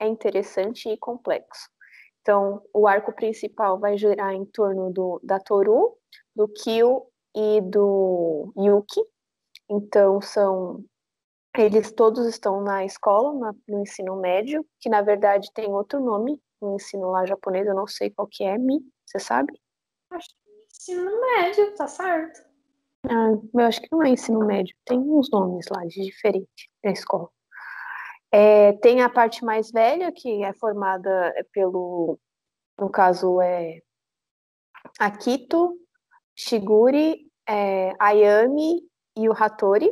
é 0.00 0.06
interessante 0.06 0.88
e 0.88 0.96
complexo. 0.96 1.68
Então, 2.20 2.62
o 2.74 2.88
arco 2.88 3.12
principal 3.12 3.78
vai 3.78 3.96
girar 3.96 4.32
em 4.32 4.44
torno 4.44 4.92
do, 4.92 5.20
da 5.22 5.38
Toru, 5.38 5.96
do 6.34 6.48
Kyo 6.48 7.06
e 7.34 7.60
do 7.60 8.52
Yuki. 8.56 9.00
Então, 9.70 10.20
são 10.20 10.84
eles 11.56 11.90
todos 11.90 12.26
estão 12.26 12.60
na 12.60 12.84
escola, 12.84 13.32
na, 13.32 13.54
no 13.66 13.80
ensino 13.80 14.16
médio, 14.16 14.66
que 14.78 14.88
na 14.88 15.00
verdade 15.00 15.50
tem 15.54 15.72
outro 15.72 16.00
nome 16.00 16.40
no 16.60 16.74
ensino 16.74 17.10
lá 17.10 17.24
japonês, 17.24 17.66
eu 17.66 17.74
não 17.74 17.86
sei 17.86 18.10
qual 18.10 18.28
que 18.30 18.44
é, 18.44 18.58
Mi, 18.58 18.80
você 19.04 19.18
sabe? 19.18 19.58
Acho 20.10 20.28
que 20.28 20.50
é 20.50 20.64
ensino 20.70 21.20
médio, 21.20 21.74
tá 21.74 21.86
certo. 21.86 22.44
Ah, 23.08 23.30
eu 23.54 23.60
acho 23.60 23.80
que 23.80 23.88
não 23.90 24.02
é 24.02 24.10
ensino 24.10 24.44
médio, 24.44 24.76
tem 24.84 24.98
uns 24.98 25.30
nomes 25.30 25.66
lá 25.70 25.84
de 25.86 26.02
diferente 26.02 26.70
na 26.84 26.90
escola. 26.90 27.30
É, 28.38 28.74
tem 28.74 29.00
a 29.00 29.08
parte 29.08 29.42
mais 29.42 29.70
velha, 29.70 30.12
que 30.12 30.44
é 30.44 30.52
formada 30.52 31.32
pelo, 31.52 32.18
no 32.78 32.90
caso, 32.90 33.40
é 33.40 33.80
Akito, 35.00 35.80
Shiguri, 36.34 37.32
é, 37.48 37.94
Ayami 37.98 38.82
e 39.16 39.26
o 39.26 39.32
Hattori. 39.32 39.90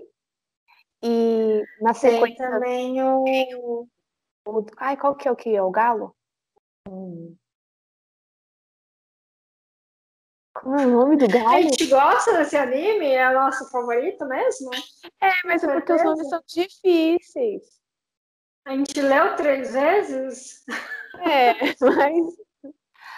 E 1.03 1.63
na 1.81 1.95
sequência. 1.95 2.37
Tem 2.37 2.51
também 2.51 3.03
o... 3.03 3.89
o. 4.47 4.67
Ai, 4.77 4.99
qual 4.99 5.15
que 5.15 5.27
é 5.27 5.33
o 5.33 5.37
que 5.37 5.57
é? 5.57 5.63
O 5.63 5.71
galo? 5.71 6.15
Hum. 6.87 7.35
Qual 10.53 10.77
é 10.77 10.87
o 10.87 10.91
nome 10.91 11.17
do 11.17 11.29
galo? 11.29 11.49
A 11.49 11.63
gente 11.63 11.87
gosta 11.87 12.37
desse 12.37 12.59
anime? 12.59 13.11
É 13.11 13.31
o 13.31 13.41
nosso 13.41 13.71
favorito 13.71 14.27
mesmo? 14.27 14.71
É, 15.19 15.33
mas 15.47 15.65
é 15.65 15.73
porque 15.73 15.95
os 15.95 16.05
nomes 16.05 16.29
são 16.29 16.43
difíceis. 16.47 17.83
A 18.64 18.74
gente 18.77 19.00
leu 19.00 19.37
três 19.37 19.72
vezes? 19.72 20.64
É, 21.20 21.53
mas. 21.81 22.37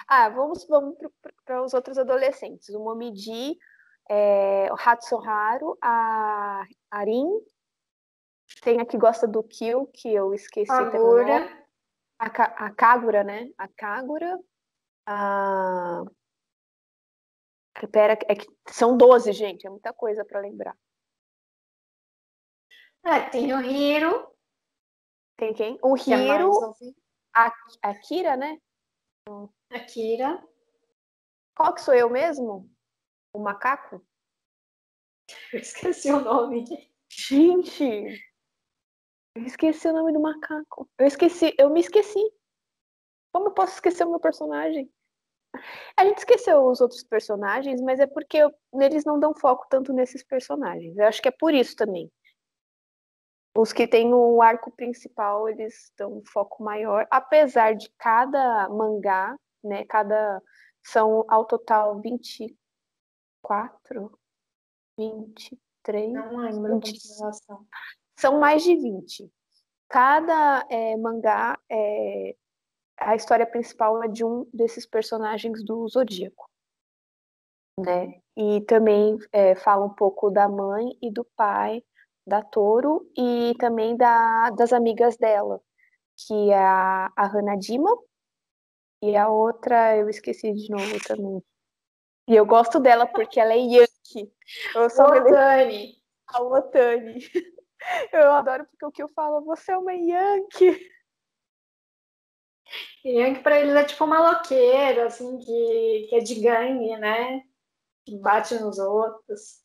Ah, 0.08 0.28
vamos, 0.28 0.66
vamos 0.66 0.96
para 1.44 1.62
os 1.62 1.72
outros 1.72 1.98
adolescentes. 1.98 2.68
O 2.70 2.82
Momiji, 2.82 3.56
é, 4.08 4.68
o 4.72 4.76
Hatsuharu, 4.76 5.76
a 5.80 6.64
Arin. 6.90 7.28
Tem 8.62 8.80
a 8.80 8.86
que 8.86 8.96
gosta 8.96 9.26
do 9.26 9.42
Kill, 9.42 9.86
que 9.92 10.12
eu 10.12 10.34
esqueci. 10.34 10.66
Kagura. 10.66 11.66
A, 12.18 12.26
a 12.26 12.70
Kagura, 12.74 13.22
né? 13.22 13.48
A 13.56 13.68
Kagura. 13.68 14.38
A. 15.06 16.02
Pera, 17.92 18.18
é 18.26 18.34
que 18.34 18.46
são 18.68 18.96
12, 18.96 19.32
gente, 19.32 19.66
é 19.66 19.70
muita 19.70 19.92
coisa 19.92 20.24
para 20.24 20.40
lembrar. 20.40 20.74
É, 23.04 23.28
tem 23.28 23.52
o 23.52 23.60
Hiro, 23.60 24.35
tem 25.36 25.52
quem? 25.52 25.78
O 25.82 25.96
Hiro, 25.96 26.74
a, 27.34 27.52
a 27.82 27.94
Kira, 27.94 28.36
né? 28.36 28.58
A 29.70 29.80
Kira. 29.80 30.42
Qual 31.54 31.74
que 31.74 31.80
sou 31.80 31.94
eu 31.94 32.08
mesmo? 32.10 32.70
O 33.32 33.38
macaco? 33.38 34.04
Eu 35.52 35.58
esqueci 35.58 36.10
o 36.12 36.20
nome. 36.20 36.64
Gente, 37.08 37.84
eu 39.36 39.42
esqueci 39.44 39.88
o 39.88 39.92
nome 39.92 40.12
do 40.12 40.20
macaco. 40.20 40.88
Eu 40.98 41.06
esqueci, 41.06 41.54
eu 41.58 41.68
me 41.70 41.80
esqueci. 41.80 42.20
Como 43.32 43.48
eu 43.48 43.52
posso 43.52 43.74
esquecer 43.74 44.04
o 44.04 44.10
meu 44.10 44.20
personagem? 44.20 44.90
A 45.96 46.04
gente 46.04 46.18
esqueceu 46.18 46.64
os 46.64 46.80
outros 46.80 47.02
personagens, 47.02 47.80
mas 47.82 48.00
é 48.00 48.06
porque 48.06 48.38
eu, 48.38 48.52
eles 48.80 49.04
não 49.04 49.18
dão 49.18 49.34
foco 49.34 49.66
tanto 49.68 49.92
nesses 49.92 50.22
personagens. 50.22 50.96
Eu 50.96 51.06
acho 51.06 51.20
que 51.20 51.28
é 51.28 51.32
por 51.32 51.52
isso 51.52 51.76
também. 51.76 52.10
Os 53.56 53.72
que 53.72 53.88
têm 53.88 54.12
o 54.12 54.42
arco 54.42 54.70
principal, 54.70 55.48
eles 55.48 55.90
dão 55.96 56.18
um 56.18 56.22
foco 56.26 56.62
maior, 56.62 57.06
apesar 57.10 57.74
de 57.74 57.90
cada 57.98 58.68
mangá, 58.68 59.34
né, 59.64 59.84
cada 59.86 60.42
são 60.84 61.24
ao 61.26 61.46
total 61.46 61.98
24, 62.00 62.56
23, 64.98 66.12
não 66.12 66.36
lembro 66.36 66.74
20, 66.74 67.00
são 68.18 68.38
mais 68.38 68.62
de 68.62 68.76
20. 68.76 69.32
Cada 69.88 70.66
é, 70.68 70.96
mangá, 70.96 71.58
é, 71.70 72.36
a 72.98 73.16
história 73.16 73.46
principal 73.46 74.02
é 74.02 74.08
de 74.08 74.24
um 74.24 74.48
desses 74.52 74.86
personagens 74.86 75.64
do 75.64 75.88
Zodíaco. 75.88 76.50
Né? 77.78 78.20
E 78.36 78.60
também 78.62 79.18
é, 79.32 79.54
fala 79.54 79.84
um 79.84 79.94
pouco 79.94 80.30
da 80.30 80.48
mãe 80.48 80.96
e 81.00 81.10
do 81.10 81.24
pai 81.36 81.82
da 82.26 82.42
Toro 82.42 83.08
e 83.16 83.54
também 83.58 83.96
da, 83.96 84.50
das 84.50 84.72
amigas 84.72 85.16
dela, 85.16 85.60
que 86.16 86.50
é 86.50 86.58
a, 86.58 87.12
a 87.16 87.26
Hanadima 87.26 87.90
e 89.02 89.16
a 89.16 89.28
outra 89.28 89.96
eu 89.96 90.08
esqueci 90.08 90.52
de 90.52 90.70
novo 90.70 90.98
também. 91.06 91.42
E 92.28 92.34
eu 92.34 92.44
gosto 92.44 92.80
dela 92.80 93.06
porque 93.06 93.38
ela 93.38 93.52
é 93.52 93.58
Yankee. 93.58 94.32
Eu 94.74 94.90
sou 94.90 95.06
Otani. 95.06 95.94
A 96.26 96.42
Otani. 96.42 97.18
Eu 98.12 98.32
adoro 98.32 98.66
porque 98.66 98.84
o 98.84 98.90
que 98.90 99.02
eu 99.02 99.08
falo, 99.10 99.44
você 99.44 99.70
é 99.70 99.78
uma 99.78 99.94
Yankee. 99.94 100.90
Yankee 103.04 103.42
pra 103.42 103.60
eles 103.60 103.76
é 103.76 103.84
tipo 103.84 104.04
uma 104.04 104.32
loqueira, 104.32 105.06
assim, 105.06 105.38
que, 105.38 106.06
que 106.08 106.16
é 106.16 106.18
de 106.18 106.40
gangue, 106.40 106.96
né? 106.96 107.42
Que 108.04 108.18
bate 108.18 108.58
nos 108.58 108.78
outros. 108.78 109.62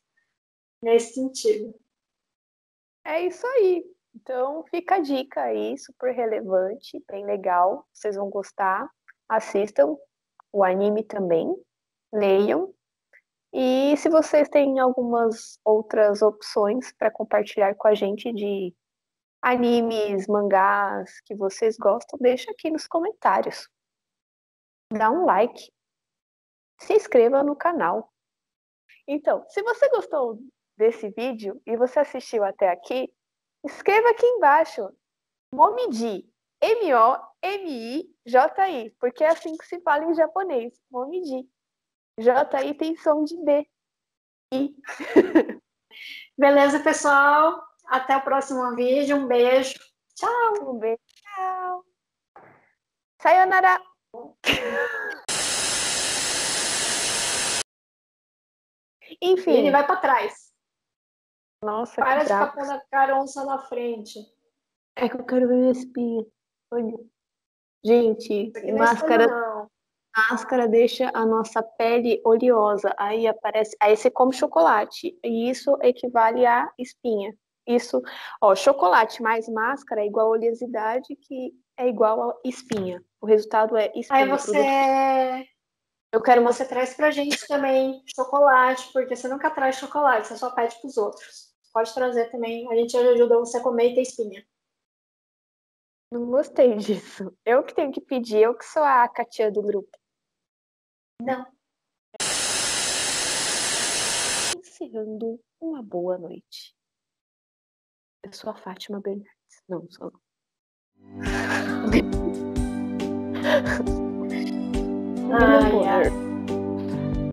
Nesse 0.80 1.14
sentido. 1.14 1.74
É 3.04 3.22
isso 3.22 3.46
aí. 3.46 3.84
Então 4.14 4.64
fica 4.70 4.96
a 4.96 5.00
dica 5.00 5.42
aí, 5.42 5.76
super 5.78 6.14
relevante, 6.14 7.02
bem 7.08 7.24
legal. 7.24 7.86
Vocês 7.92 8.16
vão 8.16 8.28
gostar. 8.30 8.88
Assistam 9.28 9.96
o 10.52 10.62
anime 10.62 11.02
também, 11.02 11.54
leiam. 12.12 12.74
E 13.52 13.96
se 13.96 14.08
vocês 14.08 14.48
têm 14.48 14.78
algumas 14.78 15.58
outras 15.64 16.22
opções 16.22 16.92
para 16.92 17.10
compartilhar 17.10 17.74
com 17.74 17.88
a 17.88 17.94
gente 17.94 18.32
de 18.32 18.74
animes, 19.42 20.26
mangás 20.26 21.20
que 21.22 21.34
vocês 21.34 21.76
gostam, 21.76 22.18
deixa 22.20 22.50
aqui 22.50 22.70
nos 22.70 22.86
comentários. 22.86 23.68
Dá 24.92 25.10
um 25.10 25.24
like. 25.24 25.72
Se 26.78 26.94
inscreva 26.94 27.42
no 27.42 27.56
canal. 27.56 28.12
Então, 29.06 29.44
se 29.48 29.62
você 29.62 29.88
gostou 29.88 30.38
desse 30.82 31.08
vídeo 31.10 31.62
e 31.64 31.76
você 31.76 32.00
assistiu 32.00 32.42
até 32.44 32.68
aqui, 32.68 33.08
escreva 33.64 34.10
aqui 34.10 34.26
embaixo 34.26 34.90
Momiji, 35.54 36.28
M-O-M-I-J-I, 36.60 38.10
porque 38.98 39.22
é 39.22 39.28
assim 39.28 39.56
que 39.56 39.64
se 39.66 39.80
fala 39.80 40.04
em 40.04 40.14
japonês, 40.14 40.74
Momiji. 40.90 41.48
J-I 42.18 42.74
tem 42.74 42.96
som 42.96 43.22
de 43.24 43.36
D. 43.44 43.66
I. 44.52 44.74
Beleza, 46.36 46.80
pessoal? 46.80 47.62
Até 47.86 48.16
o 48.16 48.22
próximo 48.22 48.74
vídeo. 48.74 49.16
Um 49.16 49.26
beijo. 49.26 49.78
Tchau. 50.14 50.70
Um 50.74 50.78
beijo. 50.78 50.98
Tchau. 51.06 51.84
Sayonara. 53.20 53.80
Enfim. 59.20 59.52
Ele 59.52 59.70
vai 59.70 59.86
para 59.86 59.96
trás. 59.96 60.51
Nossa, 61.62 62.02
Para 62.02 62.18
de 62.18 62.24
ficar 62.24 62.52
pondo 62.54 62.72
a 62.72 62.80
caronça 62.90 63.44
na 63.44 63.58
frente. 63.58 64.18
É 64.96 65.08
que 65.08 65.16
eu 65.16 65.24
quero 65.24 65.46
ver 65.46 65.68
a 65.68 65.70
espinha. 65.70 66.26
Olha. 66.72 66.98
Gente, 67.84 68.52
é 68.56 68.72
máscara, 68.72 69.24
espinha, 69.24 69.70
máscara 70.30 70.68
deixa 70.68 71.10
a 71.14 71.24
nossa 71.24 71.62
pele 71.62 72.20
oleosa. 72.24 72.92
Aí 72.98 73.28
aparece, 73.28 73.76
aí 73.80 73.96
você 73.96 74.10
come 74.10 74.32
chocolate. 74.32 75.16
E 75.22 75.50
isso 75.50 75.78
equivale 75.82 76.44
a 76.44 76.68
espinha. 76.78 77.32
Isso, 77.66 78.02
ó, 78.40 78.56
chocolate 78.56 79.22
mais 79.22 79.48
máscara 79.48 80.00
é 80.02 80.06
igual 80.06 80.26
a 80.26 80.30
oleosidade, 80.30 81.14
que 81.14 81.52
é 81.76 81.88
igual 81.88 82.30
a 82.30 82.34
espinha. 82.44 83.02
O 83.20 83.26
resultado 83.26 83.76
é 83.76 83.86
espinha. 83.94 84.18
Aí 84.18 84.28
você. 84.28 85.48
Eu 86.12 86.20
quero 86.20 86.42
você 86.42 86.66
traz 86.66 86.92
pra 86.92 87.10
gente 87.10 87.46
também 87.46 88.02
chocolate, 88.14 88.92
porque 88.92 89.16
você 89.16 89.28
nunca 89.28 89.48
traz 89.48 89.76
chocolate, 89.76 90.26
você 90.26 90.36
só 90.36 90.50
pede 90.50 90.78
pros 90.80 90.98
outros 90.98 91.51
pode 91.72 91.92
trazer 91.94 92.30
também. 92.30 92.70
A 92.70 92.76
gente 92.76 92.96
ajuda 92.96 93.38
você 93.38 93.58
a 93.58 93.62
comer 93.62 93.90
e 93.90 93.94
ter 93.94 94.02
espinha. 94.02 94.46
Não 96.12 96.26
gostei 96.26 96.76
disso. 96.76 97.36
Eu 97.44 97.62
que 97.62 97.74
tenho 97.74 97.90
que 97.90 98.00
pedir, 98.00 98.42
eu 98.42 98.54
que 98.54 98.64
sou 98.64 98.82
a 98.82 99.08
Katia 99.08 99.50
do 99.50 99.62
grupo. 99.62 99.98
Não. 101.22 101.46
Encerrando 104.58 105.40
uma 105.60 105.82
boa 105.82 106.18
noite. 106.18 106.76
Eu 108.22 108.32
sou 108.32 108.50
a 108.50 108.54
Fátima 108.54 109.00
Bernardes. 109.00 109.62
Não, 109.68 109.88
sou. 109.90 110.12
Ai, 115.34 115.88
ai. 115.88 116.31